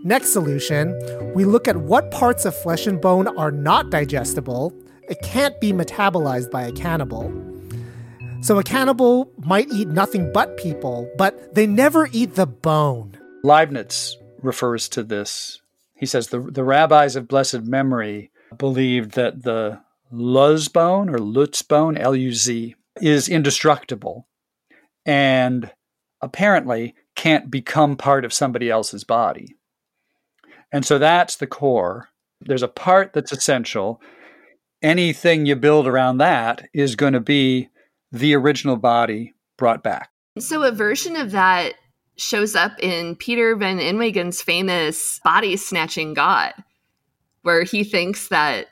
Next 0.03 0.33
solution 0.33 0.99
we 1.35 1.45
look 1.45 1.69
at 1.69 1.77
what 1.77 2.11
parts 2.11 2.45
of 2.45 2.55
flesh 2.57 2.87
and 2.87 3.01
bone 3.01 3.29
are 3.39 3.53
not 3.53 3.91
digestible. 3.91 4.75
It 5.09 5.21
can't 5.23 5.61
be 5.61 5.73
metabolized 5.73 6.51
by 6.51 6.63
a 6.63 6.73
cannibal. 6.73 7.33
So 8.43 8.59
a 8.59 8.65
cannibal 8.65 9.31
might 9.45 9.69
eat 9.71 9.89
nothing 9.89 10.33
but 10.33 10.57
people, 10.57 11.09
but 11.17 11.55
they 11.55 11.67
never 11.67 12.09
eat 12.13 12.35
the 12.35 12.47
bone. 12.47 13.17
Leibniz 13.45 14.17
refers 14.43 14.89
to 14.91 15.03
this. 15.03 15.61
He 15.95 16.07
says 16.07 16.29
the, 16.29 16.41
the 16.41 16.65
rabbis 16.65 17.17
of 17.17 17.29
blessed 17.29 17.63
memory 17.63 18.31
believed 18.57 19.13
that 19.13 19.43
the 19.43 19.81
Luz 20.11 20.69
bone 20.69 21.09
or 21.09 21.19
Lutz 21.19 21.63
bone, 21.63 21.97
L 21.97 22.17
U 22.17 22.33
Z, 22.33 22.75
is 23.01 23.29
indestructible 23.29 24.27
and 25.07 25.71
apparently 26.21 26.95
can't 27.15 27.51
become 27.51 27.97
part 27.97 28.25
of 28.25 28.33
somebody 28.33 28.71
else's 28.71 29.05
body. 29.05 29.57
And 30.73 30.85
so 30.85 30.99
that's 30.99 31.37
the 31.37 31.47
core. 31.47 32.09
There's 32.41 32.63
a 32.63 32.69
part 32.69 33.13
that's 33.13 33.33
essential. 33.33 34.01
Anything 34.83 35.47
you 35.47 35.57
build 35.57 35.87
around 35.87 36.19
that 36.19 36.69
is 36.73 36.97
going 36.97 37.13
to 37.13 37.21
be 37.21 37.69
the 38.11 38.35
original 38.35 38.77
body 38.77 39.35
brought 39.59 39.83
back. 39.83 40.11
So 40.39 40.63
a 40.63 40.73
version 40.73 41.17
of 41.17 41.33
that 41.33 41.75
shows 42.21 42.55
up 42.55 42.73
in 42.81 43.17
Peter 43.17 43.57
Van 43.57 43.79
Inwagen's 43.79 44.43
famous 44.43 45.21
body 45.25 45.57
snatching 45.57 46.15
God, 46.15 46.53
where 47.43 47.65
he 47.65 47.85
thinks 47.85 48.29
that 48.29 48.69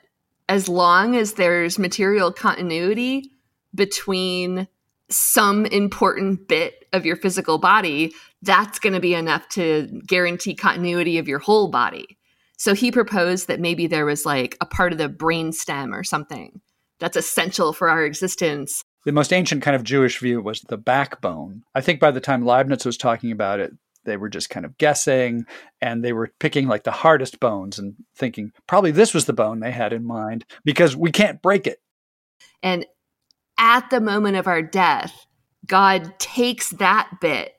as 0.47 0.69
long 0.69 1.15
as 1.15 1.33
there's 1.33 1.79
material 1.79 2.31
continuity 2.31 3.31
between 3.73 4.67
some 5.09 5.65
important 5.67 6.47
bit 6.47 6.85
of 6.93 7.05
your 7.05 7.15
physical 7.15 7.57
body, 7.57 8.13
that's 8.41 8.79
going 8.79 8.93
to 8.93 8.99
be 8.99 9.13
enough 9.13 9.47
to 9.49 9.87
guarantee 10.07 10.55
continuity 10.55 11.17
of 11.17 11.27
your 11.27 11.39
whole 11.39 11.69
body. 11.69 12.17
So 12.57 12.73
he 12.73 12.91
proposed 12.91 13.47
that 13.47 13.59
maybe 13.59 13.87
there 13.87 14.05
was 14.05 14.25
like 14.25 14.57
a 14.61 14.65
part 14.65 14.91
of 14.91 14.97
the 14.97 15.09
brain 15.09 15.51
stem 15.51 15.93
or 15.93 16.03
something 16.03 16.61
that's 16.99 17.17
essential 17.17 17.73
for 17.73 17.89
our 17.89 18.03
existence. 18.03 18.83
The 19.05 19.11
most 19.11 19.31
ancient 19.31 19.61
kind 19.61 19.75
of 19.75 19.83
Jewish 19.83 20.19
view 20.19 20.41
was 20.41 20.61
the 20.61 20.77
backbone. 20.77 21.63
I 21.73 21.81
think 21.81 21.99
by 21.99 22.11
the 22.11 22.19
time 22.19 22.45
Leibniz 22.45 22.85
was 22.85 22.97
talking 22.97 23.31
about 23.31 23.59
it, 23.59 23.71
they 24.05 24.17
were 24.17 24.29
just 24.29 24.49
kind 24.49 24.65
of 24.65 24.77
guessing 24.77 25.45
and 25.81 26.03
they 26.03 26.13
were 26.13 26.31
picking 26.39 26.67
like 26.67 26.83
the 26.83 26.91
hardest 26.91 27.39
bones 27.39 27.79
and 27.79 27.95
thinking 28.15 28.51
probably 28.67 28.91
this 28.91 29.13
was 29.13 29.25
the 29.25 29.33
bone 29.33 29.59
they 29.59 29.71
had 29.71 29.93
in 29.93 30.05
mind 30.05 30.45
because 30.63 30.95
we 30.95 31.11
can't 31.11 31.41
break 31.41 31.67
it. 31.67 31.79
And 32.63 32.85
at 33.57 33.89
the 33.89 34.01
moment 34.01 34.37
of 34.37 34.47
our 34.47 34.61
death, 34.61 35.25
God 35.65 36.17
takes 36.19 36.71
that 36.71 37.09
bit 37.21 37.53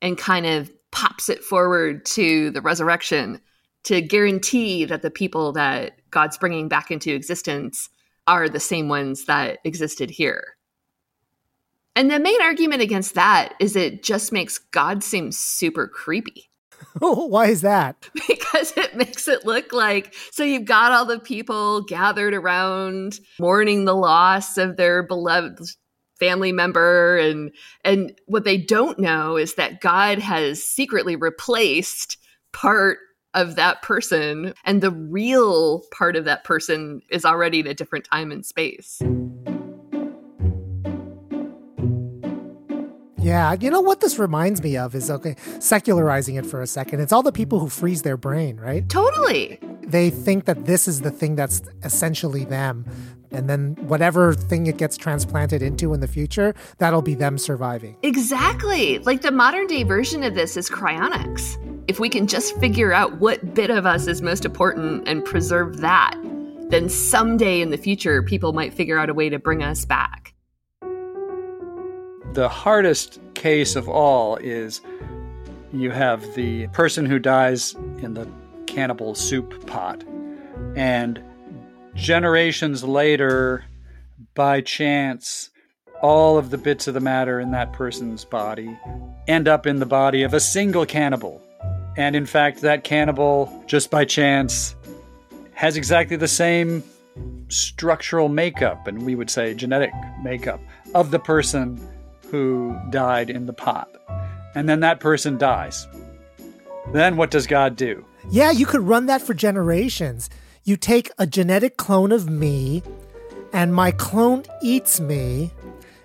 and 0.00 0.18
kind 0.18 0.46
of 0.46 0.70
pops 0.90 1.28
it 1.28 1.44
forward 1.44 2.04
to 2.04 2.50
the 2.50 2.60
resurrection 2.60 3.40
to 3.84 4.00
guarantee 4.00 4.84
that 4.84 5.02
the 5.02 5.10
people 5.10 5.52
that 5.52 6.00
God's 6.10 6.38
bringing 6.38 6.68
back 6.68 6.90
into 6.90 7.14
existence 7.14 7.88
are 8.26 8.48
the 8.48 8.60
same 8.60 8.88
ones 8.88 9.24
that 9.24 9.58
existed 9.64 10.10
here. 10.10 10.56
And 11.94 12.10
the 12.10 12.18
main 12.18 12.40
argument 12.40 12.82
against 12.82 13.14
that 13.14 13.54
is 13.60 13.76
it 13.76 14.02
just 14.02 14.32
makes 14.32 14.58
God 14.58 15.04
seem 15.04 15.30
super 15.32 15.86
creepy. 15.86 16.50
Why 16.98 17.46
is 17.46 17.60
that? 17.62 18.08
Because 18.26 18.72
it 18.76 18.96
makes 18.96 19.28
it 19.28 19.44
look 19.44 19.72
like 19.72 20.14
so 20.30 20.42
you've 20.44 20.64
got 20.64 20.92
all 20.92 21.04
the 21.04 21.18
people 21.18 21.82
gathered 21.82 22.34
around 22.34 23.20
mourning 23.38 23.84
the 23.84 23.94
loss 23.94 24.58
of 24.58 24.76
their 24.76 25.02
beloved 25.02 25.60
family 26.18 26.52
member 26.52 27.16
and 27.18 27.50
and 27.84 28.12
what 28.26 28.44
they 28.44 28.56
don't 28.56 28.98
know 28.98 29.36
is 29.36 29.54
that 29.54 29.80
God 29.80 30.18
has 30.18 30.62
secretly 30.62 31.16
replaced 31.16 32.18
part 32.52 32.98
of 33.34 33.56
that 33.56 33.82
person 33.82 34.52
and 34.64 34.82
the 34.82 34.90
real 34.90 35.84
part 35.92 36.16
of 36.16 36.24
that 36.26 36.44
person 36.44 37.00
is 37.10 37.24
already 37.24 37.60
in 37.60 37.66
a 37.66 37.74
different 37.74 38.04
time 38.04 38.30
and 38.30 38.44
space. 38.44 39.00
Yeah, 43.32 43.54
you 43.58 43.70
know 43.70 43.80
what 43.80 44.00
this 44.00 44.18
reminds 44.18 44.62
me 44.62 44.76
of 44.76 44.94
is 44.94 45.10
okay, 45.10 45.36
secularizing 45.58 46.34
it 46.34 46.44
for 46.44 46.60
a 46.60 46.66
second. 46.66 47.00
It's 47.00 47.14
all 47.14 47.22
the 47.22 47.32
people 47.32 47.60
who 47.60 47.70
freeze 47.70 48.02
their 48.02 48.18
brain, 48.18 48.60
right? 48.60 48.86
Totally. 48.90 49.58
They 49.80 50.10
think 50.10 50.44
that 50.44 50.66
this 50.66 50.86
is 50.86 51.00
the 51.00 51.10
thing 51.10 51.34
that's 51.34 51.62
essentially 51.82 52.44
them. 52.44 52.84
And 53.30 53.48
then 53.48 53.76
whatever 53.88 54.34
thing 54.34 54.66
it 54.66 54.76
gets 54.76 54.98
transplanted 54.98 55.62
into 55.62 55.94
in 55.94 56.00
the 56.00 56.08
future, 56.08 56.54
that'll 56.76 57.00
be 57.00 57.14
them 57.14 57.38
surviving. 57.38 57.96
Exactly. 58.02 58.98
Like 58.98 59.22
the 59.22 59.30
modern 59.30 59.66
day 59.66 59.84
version 59.84 60.22
of 60.24 60.34
this 60.34 60.58
is 60.58 60.68
cryonics. 60.68 61.56
If 61.88 61.98
we 61.98 62.10
can 62.10 62.26
just 62.26 62.54
figure 62.58 62.92
out 62.92 63.18
what 63.18 63.54
bit 63.54 63.70
of 63.70 63.86
us 63.86 64.08
is 64.08 64.20
most 64.20 64.44
important 64.44 65.08
and 65.08 65.24
preserve 65.24 65.78
that, 65.78 66.14
then 66.68 66.90
someday 66.90 67.62
in 67.62 67.70
the 67.70 67.78
future, 67.78 68.22
people 68.22 68.52
might 68.52 68.74
figure 68.74 68.98
out 68.98 69.08
a 69.08 69.14
way 69.14 69.30
to 69.30 69.38
bring 69.38 69.62
us 69.62 69.86
back 69.86 70.21
the 72.34 72.48
hardest 72.48 73.20
case 73.34 73.76
of 73.76 73.88
all 73.88 74.36
is 74.36 74.80
you 75.72 75.90
have 75.90 76.34
the 76.34 76.66
person 76.68 77.04
who 77.04 77.18
dies 77.18 77.74
in 78.00 78.14
the 78.14 78.26
cannibal 78.66 79.14
soup 79.14 79.66
pot. 79.66 80.02
And 80.74 81.22
generations 81.94 82.84
later, 82.84 83.64
by 84.34 84.62
chance, 84.62 85.50
all 86.00 86.38
of 86.38 86.50
the 86.50 86.58
bits 86.58 86.88
of 86.88 86.94
the 86.94 87.00
matter 87.00 87.38
in 87.38 87.50
that 87.52 87.72
person's 87.72 88.24
body 88.24 88.78
end 89.28 89.46
up 89.46 89.66
in 89.66 89.78
the 89.78 89.86
body 89.86 90.22
of 90.22 90.32
a 90.34 90.40
single 90.40 90.86
cannibal. 90.86 91.40
And 91.96 92.16
in 92.16 92.24
fact, 92.24 92.62
that 92.62 92.82
cannibal, 92.82 93.62
just 93.66 93.90
by 93.90 94.06
chance, 94.06 94.74
has 95.52 95.76
exactly 95.76 96.16
the 96.16 96.28
same 96.28 96.82
structural 97.48 98.30
makeup, 98.30 98.86
and 98.86 99.02
we 99.04 99.14
would 99.14 99.28
say 99.28 99.52
genetic 99.52 99.92
makeup, 100.22 100.60
of 100.94 101.10
the 101.10 101.18
person 101.18 101.78
who 102.32 102.74
died 102.88 103.28
in 103.28 103.44
the 103.44 103.52
pot. 103.52 103.90
And 104.54 104.66
then 104.66 104.80
that 104.80 105.00
person 105.00 105.36
dies. 105.36 105.86
Then 106.92 107.18
what 107.18 107.30
does 107.30 107.46
God 107.46 107.76
do? 107.76 108.06
Yeah, 108.30 108.50
you 108.50 108.64
could 108.64 108.80
run 108.80 109.04
that 109.06 109.20
for 109.20 109.34
generations. 109.34 110.30
You 110.64 110.78
take 110.78 111.10
a 111.18 111.26
genetic 111.26 111.76
clone 111.76 112.10
of 112.10 112.30
me, 112.30 112.82
and 113.52 113.74
my 113.74 113.90
clone 113.90 114.44
eats 114.62 114.98
me, 114.98 115.52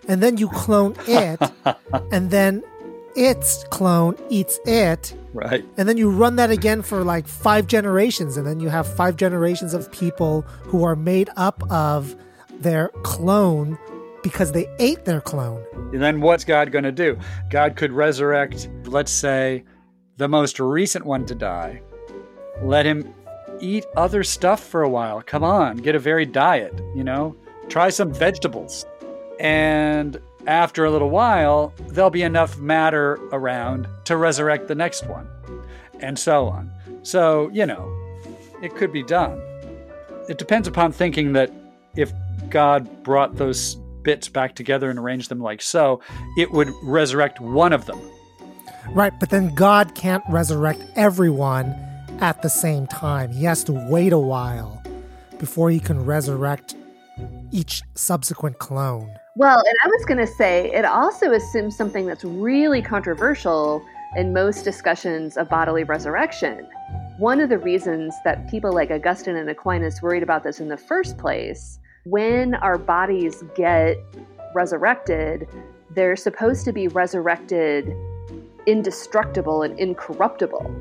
and 0.09 0.21
then 0.21 0.35
you 0.35 0.49
clone 0.49 0.95
it, 1.07 1.39
and 2.11 2.29
then 2.29 2.61
its 3.15 3.63
clone 3.69 4.17
eats 4.29 4.59
it. 4.65 5.15
Right. 5.33 5.63
And 5.77 5.87
then 5.87 5.95
you 5.95 6.09
run 6.09 6.35
that 6.35 6.51
again 6.51 6.81
for 6.81 7.05
like 7.05 7.25
five 7.25 7.67
generations, 7.67 8.35
and 8.35 8.45
then 8.45 8.59
you 8.59 8.67
have 8.67 8.85
five 8.85 9.15
generations 9.15 9.73
of 9.73 9.89
people 9.93 10.41
who 10.41 10.83
are 10.83 10.95
made 10.97 11.29
up 11.37 11.63
of 11.71 12.17
their 12.59 12.89
clone 13.03 13.77
because 14.27 14.51
they 14.51 14.67
ate 14.77 15.05
their 15.05 15.21
clone. 15.21 15.63
And 15.93 16.01
then 16.01 16.19
what's 16.19 16.43
God 16.43 16.71
going 16.71 16.83
to 16.83 16.91
do? 16.91 17.17
God 17.49 17.77
could 17.77 17.93
resurrect, 17.93 18.69
let's 18.83 19.11
say, 19.11 19.63
the 20.17 20.27
most 20.27 20.59
recent 20.59 21.05
one 21.05 21.25
to 21.27 21.35
die. 21.35 21.81
Let 22.61 22.85
him 22.85 23.13
eat 23.61 23.85
other 23.95 24.25
stuff 24.25 24.61
for 24.61 24.83
a 24.83 24.89
while. 24.89 25.21
Come 25.21 25.45
on, 25.45 25.77
get 25.77 25.95
a 25.95 25.99
varied 25.99 26.33
diet, 26.33 26.73
you 26.93 27.05
know? 27.05 27.37
Try 27.69 27.89
some 27.89 28.13
vegetables. 28.13 28.85
And 29.39 30.19
after 30.45 30.83
a 30.83 30.91
little 30.91 31.09
while, 31.09 31.73
there'll 31.87 32.09
be 32.09 32.23
enough 32.23 32.57
matter 32.57 33.13
around 33.31 33.87
to 34.05 34.17
resurrect 34.17 34.67
the 34.67 34.75
next 34.75 35.07
one, 35.07 35.27
and 36.01 36.19
so 36.19 36.47
on. 36.47 36.69
So, 37.03 37.49
you 37.53 37.65
know, 37.65 37.89
it 38.61 38.75
could 38.75 38.91
be 38.91 39.03
done. 39.03 39.41
It 40.27 40.37
depends 40.37 40.67
upon 40.67 40.91
thinking 40.91 41.31
that 41.33 41.51
if 41.95 42.11
God 42.49 43.03
brought 43.03 43.37
those 43.37 43.77
bits 44.07 44.29
back 44.29 44.55
together 44.55 44.89
and 44.89 44.97
arrange 44.97 45.27
them 45.27 45.41
like 45.41 45.61
so, 45.61 45.99
it 46.37 46.49
would 46.49 46.71
resurrect 46.81 47.41
one 47.41 47.73
of 47.73 47.85
them. 47.87 47.99
Right, 48.91 49.11
but 49.19 49.29
then 49.29 49.53
God 49.53 49.95
can't 49.95 50.23
resurrect 50.29 50.81
everyone 50.95 51.75
at 52.21 52.41
the 52.41 52.49
same 52.49 52.87
time. 52.87 53.33
He 53.33 53.43
has 53.43 53.65
to 53.65 53.73
wait 53.89 54.13
a 54.13 54.17
while 54.17 54.81
before 55.39 55.69
he 55.69 55.81
can 55.81 56.05
resurrect 56.05 56.73
each 57.51 57.81
subsequent 57.95 58.59
clone. 58.59 59.13
Well, 59.35 59.57
and 59.57 59.75
I 59.83 59.87
was 59.89 60.05
going 60.05 60.25
to 60.25 60.33
say, 60.33 60.71
it 60.73 60.85
also 60.85 61.33
assumes 61.33 61.75
something 61.75 62.05
that's 62.05 62.23
really 62.23 62.81
controversial 62.81 63.83
in 64.15 64.31
most 64.31 64.63
discussions 64.63 65.35
of 65.35 65.49
bodily 65.49 65.83
resurrection. 65.83 66.65
One 67.17 67.41
of 67.41 67.49
the 67.49 67.57
reasons 67.57 68.15
that 68.23 68.49
people 68.49 68.71
like 68.71 68.89
Augustine 68.89 69.35
and 69.35 69.49
Aquinas 69.49 70.01
worried 70.01 70.23
about 70.23 70.43
this 70.43 70.61
in 70.61 70.69
the 70.69 70.77
first 70.77 71.17
place, 71.17 71.77
when 72.09 72.55
our 72.55 72.77
bodies 72.77 73.43
get 73.55 73.97
resurrected, 74.53 75.47
they're 75.91 76.15
supposed 76.15 76.63
to 76.65 76.71
be 76.71 76.87
resurrected 76.87 77.93
indestructible 78.65 79.61
and 79.61 79.77
incorruptible. 79.79 80.73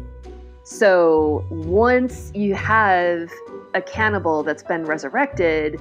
So 0.65 1.47
once 1.51 2.33
you 2.35 2.55
have 2.55 3.31
a 3.75 3.81
cannibal 3.81 4.43
that's 4.43 4.63
been 4.63 4.85
resurrected, 4.85 5.81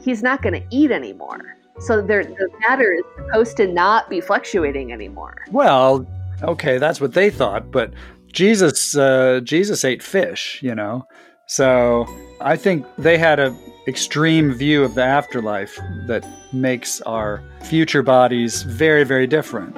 he's 0.00 0.22
not 0.22 0.42
going 0.42 0.54
to 0.54 0.66
eat 0.70 0.90
anymore. 0.90 1.56
So 1.80 2.00
the 2.00 2.50
matter 2.60 2.92
is 2.92 3.04
supposed 3.16 3.56
to 3.58 3.66
not 3.66 4.08
be 4.08 4.20
fluctuating 4.20 4.92
anymore. 4.92 5.44
Well, 5.50 6.06
okay, 6.42 6.78
that's 6.78 7.00
what 7.00 7.14
they 7.14 7.30
thought, 7.30 7.70
but 7.70 7.92
Jesus, 8.32 8.96
uh, 8.96 9.40
Jesus 9.42 9.84
ate 9.84 10.02
fish, 10.02 10.60
you 10.62 10.74
know. 10.74 11.06
So 11.46 12.06
I 12.40 12.56
think 12.56 12.86
they 12.96 13.18
had 13.18 13.38
a 13.38 13.56
extreme 13.86 14.52
view 14.52 14.82
of 14.82 14.94
the 14.94 15.04
afterlife 15.04 15.78
that 16.06 16.26
makes 16.52 17.00
our 17.02 17.42
future 17.62 18.02
bodies 18.02 18.62
very, 18.62 19.04
very 19.04 19.26
different. 19.26 19.76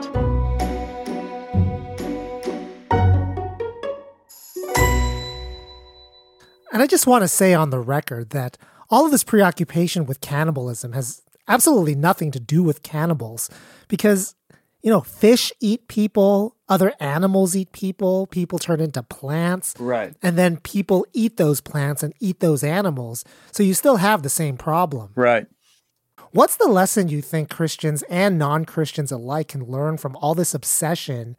And 6.73 6.83
I 6.83 6.87
just 6.87 7.07
want 7.07 7.23
to 7.23 7.29
say 7.29 7.55
on 7.55 7.71
the 7.71 7.81
record 7.81 8.31
that 8.31 8.59
all 8.91 9.07
of 9.07 9.11
this 9.11 9.25
preoccupation 9.25 10.07
with 10.07 10.21
cannibalism 10.21 10.93
has 10.93 11.23
absolutely 11.49 11.95
nothing 11.95 12.31
to 12.33 12.41
do 12.41 12.63
with 12.63 12.83
cannibals 12.83 13.49
because, 13.89 14.35
you 14.83 14.91
know, 14.91 15.01
fish 15.01 15.53
eat 15.61 15.89
people, 15.89 16.57
other 16.69 16.93
animals 17.01 17.57
eat 17.57 17.73
people, 17.73 18.27
people 18.27 18.59
turn 18.59 18.81
into 18.81 19.03
plants. 19.03 19.75
Right. 19.79 20.15
And 20.23 20.39
then 20.39 20.59
people 20.59 21.07
eat 21.13 21.37
those 21.37 21.61
plants 21.61 22.03
and 22.03 22.13
eat 22.21 22.41
those 22.41 22.63
animals. 22.63 23.25
So 23.53 23.63
you 23.63 23.75
still 23.75 23.97
have 23.97 24.23
the 24.23 24.29
same 24.29 24.57
problem. 24.57 25.11
Right. 25.15 25.47
What's 26.33 26.57
the 26.57 26.69
lesson 26.69 27.09
you 27.09 27.23
think 27.23 27.51
Christians 27.51 28.03
and 28.11 28.39
non 28.39 28.65
Christians 28.65 29.11
alike 29.11 29.49
can 29.49 29.65
learn 29.65 29.97
from 29.97 30.17
all 30.17 30.35
this 30.35 30.55
obsession 30.55 31.37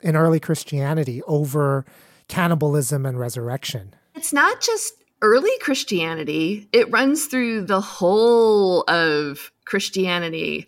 in 0.00 0.14
early 0.14 0.38
Christianity 0.40 1.22
over 1.26 1.84
cannibalism 2.28 3.06
and 3.06 3.18
resurrection? 3.18 3.94
It's 4.14 4.32
not 4.32 4.60
just 4.60 4.94
early 5.22 5.50
Christianity, 5.60 6.68
it 6.72 6.90
runs 6.92 7.26
through 7.26 7.62
the 7.62 7.80
whole 7.80 8.82
of 8.82 9.50
Christianity. 9.64 10.66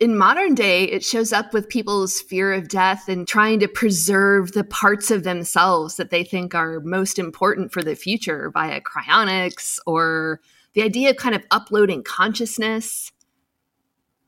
In 0.00 0.16
modern 0.16 0.54
day, 0.54 0.84
it 0.84 1.04
shows 1.04 1.32
up 1.32 1.52
with 1.52 1.68
people's 1.68 2.20
fear 2.20 2.52
of 2.52 2.68
death 2.68 3.08
and 3.08 3.26
trying 3.26 3.58
to 3.60 3.68
preserve 3.68 4.52
the 4.52 4.62
parts 4.62 5.10
of 5.10 5.24
themselves 5.24 5.96
that 5.96 6.10
they 6.10 6.22
think 6.22 6.54
are 6.54 6.80
most 6.80 7.18
important 7.18 7.72
for 7.72 7.82
the 7.82 7.96
future 7.96 8.50
via 8.50 8.80
cryonics 8.80 9.78
or 9.86 10.40
the 10.74 10.82
idea 10.82 11.10
of 11.10 11.16
kind 11.16 11.34
of 11.34 11.42
uploading 11.50 12.04
consciousness. 12.04 13.10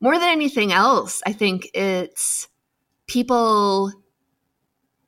More 0.01 0.19
than 0.19 0.29
anything 0.29 0.73
else, 0.73 1.21
I 1.25 1.31
think 1.31 1.69
it's 1.73 2.49
people 3.07 3.93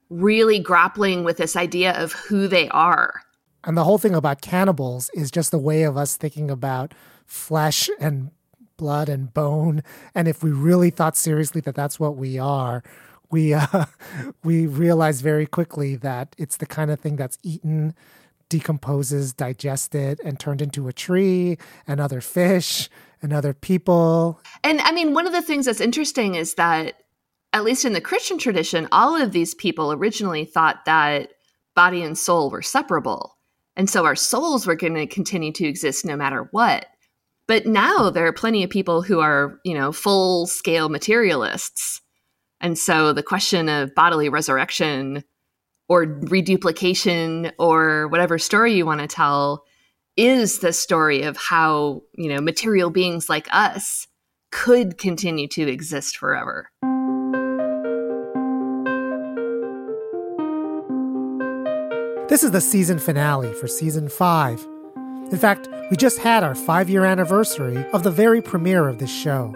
really 0.09 0.59
grappling 0.59 1.25
with 1.25 1.37
this 1.37 1.57
idea 1.57 1.91
of 2.01 2.13
who 2.13 2.47
they 2.47 2.69
are 2.69 3.23
and 3.63 3.77
the 3.77 3.83
whole 3.83 3.97
thing 3.97 4.13
about 4.13 4.41
cannibals 4.41 5.09
is 5.13 5.31
just 5.31 5.53
a 5.53 5.57
way 5.57 5.83
of 5.83 5.95
us 5.95 6.17
thinking 6.17 6.51
about 6.51 6.93
flesh 7.25 7.89
and 7.99 8.31
blood 8.77 9.09
and 9.09 9.33
bone. 9.33 9.83
And 10.15 10.27
if 10.27 10.43
we 10.43 10.51
really 10.51 10.89
thought 10.89 11.17
seriously 11.17 11.61
that 11.61 11.75
that's 11.75 11.99
what 11.99 12.15
we 12.15 12.37
are, 12.37 12.83
we 13.31 13.53
uh, 13.53 13.85
we 14.43 14.67
realize 14.67 15.21
very 15.21 15.45
quickly 15.45 15.95
that 15.97 16.35
it's 16.37 16.57
the 16.57 16.65
kind 16.65 16.91
of 16.91 16.99
thing 16.99 17.15
that's 17.15 17.37
eaten, 17.43 17.95
decomposes, 18.49 19.33
digested, 19.33 20.19
and 20.23 20.39
turned 20.39 20.61
into 20.61 20.87
a 20.87 20.93
tree 20.93 21.57
and 21.87 21.99
other 21.99 22.21
fish 22.21 22.89
and 23.21 23.33
other 23.33 23.53
people. 23.53 24.39
And 24.63 24.79
I 24.81 24.91
mean, 24.91 25.13
one 25.13 25.25
of 25.25 25.33
the 25.33 25.41
things 25.41 25.65
that's 25.65 25.81
interesting 25.81 26.35
is 26.35 26.55
that, 26.55 26.95
at 27.53 27.63
least 27.63 27.85
in 27.85 27.93
the 27.93 28.01
Christian 28.01 28.37
tradition, 28.37 28.87
all 28.91 29.19
of 29.19 29.31
these 29.31 29.53
people 29.53 29.91
originally 29.91 30.43
thought 30.43 30.85
that 30.85 31.29
body 31.75 32.03
and 32.03 32.17
soul 32.17 32.49
were 32.49 32.61
separable. 32.61 33.37
And 33.75 33.89
so 33.89 34.05
our 34.05 34.15
souls 34.15 34.67
were 34.67 34.75
going 34.75 34.95
to 34.95 35.07
continue 35.07 35.51
to 35.53 35.65
exist 35.65 36.05
no 36.05 36.15
matter 36.15 36.47
what. 36.51 36.85
But 37.47 37.65
now 37.65 38.09
there 38.09 38.25
are 38.25 38.33
plenty 38.33 38.63
of 38.63 38.69
people 38.69 39.01
who 39.01 39.19
are, 39.19 39.59
you 39.65 39.73
know, 39.73 39.91
full 39.91 40.47
scale 40.47 40.89
materialists. 40.89 42.01
And 42.61 42.77
so 42.77 43.11
the 43.11 43.23
question 43.23 43.67
of 43.67 43.93
bodily 43.93 44.29
resurrection 44.29 45.23
or 45.89 46.03
reduplication 46.03 47.51
or 47.59 48.07
whatever 48.07 48.39
story 48.39 48.73
you 48.73 48.85
want 48.85 49.01
to 49.01 49.07
tell 49.07 49.65
is 50.15 50.59
the 50.59 50.71
story 50.71 51.23
of 51.23 51.35
how, 51.35 52.01
you 52.13 52.29
know, 52.29 52.39
material 52.39 52.89
beings 52.89 53.27
like 53.29 53.47
us 53.51 54.07
could 54.51 54.97
continue 54.97 55.47
to 55.49 55.69
exist 55.69 56.15
forever. 56.15 56.69
This 62.29 62.43
is 62.43 62.51
the 62.51 62.61
season 62.61 62.99
finale 62.99 63.53
for 63.53 63.67
season 63.67 64.07
five. 64.07 64.65
In 65.31 65.37
fact, 65.37 65.67
we 65.89 65.97
just 65.97 66.19
had 66.19 66.43
our 66.43 66.55
five 66.55 66.89
year 66.89 67.05
anniversary 67.05 67.85
of 67.91 68.03
the 68.03 68.11
very 68.11 68.41
premiere 68.41 68.87
of 68.87 68.99
this 68.99 69.11
show. 69.11 69.47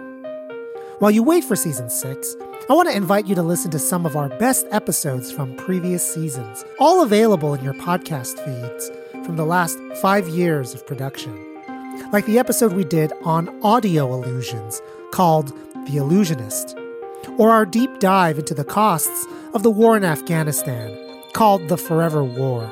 While 0.98 1.10
you 1.10 1.22
wait 1.22 1.44
for 1.44 1.54
season 1.54 1.88
six, 1.90 2.36
I 2.68 2.74
want 2.74 2.88
to 2.88 2.96
invite 2.96 3.26
you 3.26 3.34
to 3.34 3.42
listen 3.42 3.70
to 3.70 3.78
some 3.78 4.04
of 4.04 4.16
our 4.16 4.28
best 4.28 4.66
episodes 4.70 5.30
from 5.30 5.56
previous 5.56 6.02
seasons, 6.14 6.64
all 6.78 7.02
available 7.02 7.54
in 7.54 7.64
your 7.64 7.74
podcast 7.74 8.36
feeds 8.44 8.90
from 9.24 9.36
the 9.36 9.46
last 9.46 9.78
five 10.02 10.28
years 10.28 10.74
of 10.74 10.86
production. 10.86 11.32
Like 12.12 12.26
the 12.26 12.38
episode 12.38 12.72
we 12.72 12.84
did 12.84 13.12
on 13.24 13.48
audio 13.62 14.12
illusions 14.12 14.82
called 15.12 15.52
The 15.86 15.96
Illusionist, 15.96 16.76
or 17.38 17.50
our 17.50 17.64
deep 17.64 18.00
dive 18.00 18.38
into 18.38 18.54
the 18.54 18.64
costs 18.64 19.26
of 19.54 19.62
the 19.62 19.70
war 19.70 19.96
in 19.96 20.04
Afghanistan 20.04 21.22
called 21.32 21.68
The 21.68 21.78
Forever 21.78 22.24
War. 22.24 22.70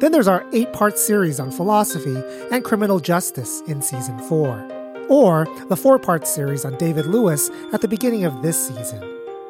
Then 0.00 0.12
there's 0.12 0.28
our 0.28 0.44
eight 0.52 0.72
part 0.74 0.98
series 0.98 1.40
on 1.40 1.50
philosophy 1.50 2.22
and 2.52 2.62
criminal 2.62 3.00
justice 3.00 3.62
in 3.66 3.80
season 3.80 4.18
four, 4.28 4.60
or 5.08 5.46
the 5.68 5.76
four 5.76 5.98
part 5.98 6.26
series 6.26 6.66
on 6.66 6.76
David 6.76 7.06
Lewis 7.06 7.50
at 7.72 7.80
the 7.80 7.88
beginning 7.88 8.24
of 8.24 8.42
this 8.42 8.68
season. 8.68 9.00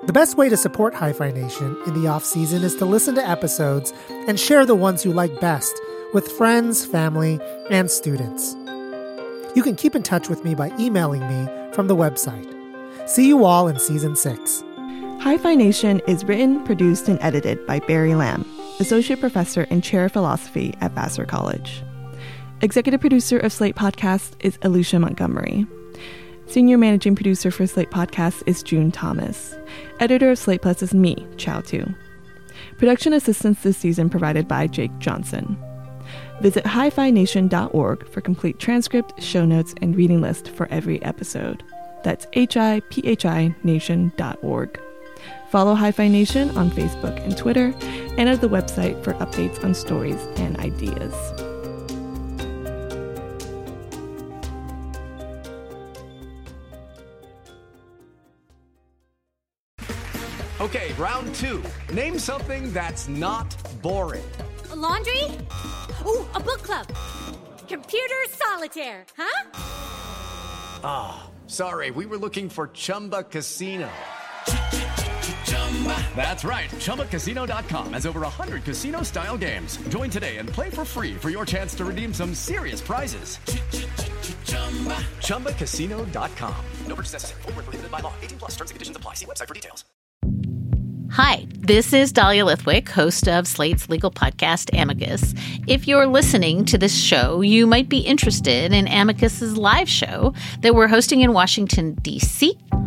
The 0.07 0.13
best 0.13 0.37
way 0.37 0.49
to 0.49 0.57
support 0.57 0.95
Hi-Phi 0.95 1.33
Nation 1.33 1.77
in 1.85 2.01
the 2.01 2.09
off 2.09 2.25
season 2.25 2.63
is 2.63 2.77
to 2.77 2.85
listen 2.85 3.17
to 3.17 3.29
episodes 3.29 3.93
and 4.09 4.39
share 4.39 4.65
the 4.65 4.77
ones 4.77 5.05
you 5.05 5.13
like 5.13 5.41
best 5.41 5.75
with 6.15 6.31
friends, 6.31 6.87
family, 6.87 7.41
and 7.71 7.91
students. 7.91 8.55
You 9.57 9.65
can 9.65 9.75
keep 9.75 9.97
in 9.97 10.05
touch 10.05 10.29
with 10.29 10.45
me 10.45 10.55
by 10.55 10.71
emailing 10.79 11.27
me 11.27 11.51
from 11.73 11.89
the 11.89 11.97
website. 11.97 12.47
See 13.09 13.27
you 13.27 13.45
all 13.45 13.67
in 13.67 13.81
season 13.81 14.15
six. 14.15 14.63
Hi-Phi 15.21 15.57
Nation 15.57 16.01
is 16.07 16.25
written, 16.25 16.63
produced, 16.65 17.09
and 17.09 17.19
edited 17.21 17.67
by 17.67 17.81
Barry 17.81 18.15
Lam, 18.15 18.45
Associate 18.79 19.19
Professor 19.19 19.67
and 19.71 19.83
Chair 19.83 20.05
of 20.05 20.13
Philosophy 20.13 20.75
at 20.81 20.93
Vassar 20.93 21.25
College. 21.25 21.83
Executive 22.61 23.01
producer 23.01 23.39
of 23.39 23.53
Slate 23.53 23.75
Podcast 23.75 24.33
is 24.41 24.59
Alicia 24.63 24.99
Montgomery. 24.99 25.67
Senior 26.47 26.77
managing 26.77 27.15
producer 27.15 27.51
for 27.51 27.67
Slate 27.67 27.91
Podcast 27.91 28.43
is 28.47 28.63
June 28.63 28.93
Thomas. 28.93 29.57
Editor 29.99 30.31
of 30.31 30.39
Slate 30.39 30.63
Plus 30.63 30.83
is 30.83 30.93
me, 30.93 31.27
Chau 31.39 31.63
Tu. 31.63 31.87
Production 32.79 33.15
assistance 33.15 33.63
this 33.63 33.79
season 33.79 34.11
provided 34.11 34.47
by 34.47 34.67
Jake 34.67 34.97
Johnson. 34.99 35.57
Visit 36.43 36.65
hiphination.org 36.65 38.07
for 38.09 38.21
complete 38.21 38.59
transcript, 38.59 39.23
show 39.23 39.47
notes, 39.47 39.75
and 39.81 39.97
reading 39.97 40.21
list 40.21 40.51
for 40.51 40.69
every 40.71 41.03
episode. 41.03 41.63
That's 42.05 42.27
hiphination.org. 42.27 44.81
Follow 45.49 45.75
Hi-Phi 45.75 46.09
Nation 46.09 46.57
on 46.57 46.71
Facebook 46.71 47.23
and 47.25 47.37
Twitter, 47.37 47.75
and 48.19 48.29
at 48.29 48.41
the 48.41 48.49
website 48.49 49.03
for 49.03 49.15
updates 49.15 49.63
on 49.65 49.75
stories 49.75 50.23
and 50.37 50.57
ideas. 50.59 51.15
Okay, 60.61 60.93
round 60.95 61.33
two. 61.37 61.63
Name 61.93 62.19
something 62.19 62.73
that's 62.73 63.09
not 63.09 63.57
boring. 63.83 64.25
A 64.73 64.77
laundry? 64.77 65.23
Ooh, 66.05 66.27
a 66.35 66.41
book 66.41 66.63
club. 66.63 66.87
Computer 67.69 68.15
solitaire, 68.31 69.05
huh? 69.17 69.51
Ah, 70.83 71.27
oh, 71.27 71.31
sorry, 71.47 71.91
we 71.93 72.05
were 72.05 72.19
looking 72.19 72.49
for 72.49 72.69
Chumba 72.69 73.23
Casino. 73.23 73.89
That's 76.17 76.45
right. 76.45 76.71
ChumbaCasino.com 76.71 77.93
has 77.93 78.07
over 78.07 78.21
100 78.21 78.65
casino 78.65 79.03
style 79.03 79.37
games. 79.37 79.77
Join 79.89 80.09
today 80.09 80.39
and 80.39 80.49
play 80.49 80.71
for 80.71 80.87
free 80.87 81.15
for 81.15 81.29
your 81.29 81.45
chance 81.45 81.75
to 81.75 81.85
redeem 81.85 82.15
some 82.15 82.35
serious 82.35 82.81
prizes. 82.81 83.39
ChumbaCasino.com. 85.21 86.65
No 86.87 86.95
purchase 86.97 87.13
necessary. 87.13 87.43
Full 87.43 87.53
prohibited 87.53 87.91
by 87.91 88.01
law. 88.01 88.15
18 88.23 88.39
plus 88.39 88.53
terms 88.53 88.71
and 88.71 88.77
conditions 88.77 88.97
apply. 88.97 89.15
See 89.15 89.27
website 89.27 89.49
for 89.49 89.55
details. 89.55 89.85
Hi, 91.13 91.47
this 91.51 91.93
is 91.93 92.13
Dahlia 92.13 92.45
Lithwick, 92.45 92.89
host 92.89 93.29
of 93.29 93.47
Slate's 93.47 93.89
legal 93.89 94.11
podcast, 94.11 94.77
Amicus. 94.79 95.35
If 95.67 95.87
you're 95.87 96.07
listening 96.07 96.65
to 96.67 96.77
this 96.77 96.95
show, 96.95 97.41
you 97.41 97.67
might 97.67 97.89
be 97.89 98.01
interested 98.01 98.73
in 98.73 98.89
Amicus's 98.89 99.57
live 99.57 99.89
show 99.89 100.35
that 100.61 100.75
we're 100.75 100.89
hosting 100.89 101.23
in 101.23 101.33
Washington, 101.33 101.95
D.C. 102.03 102.59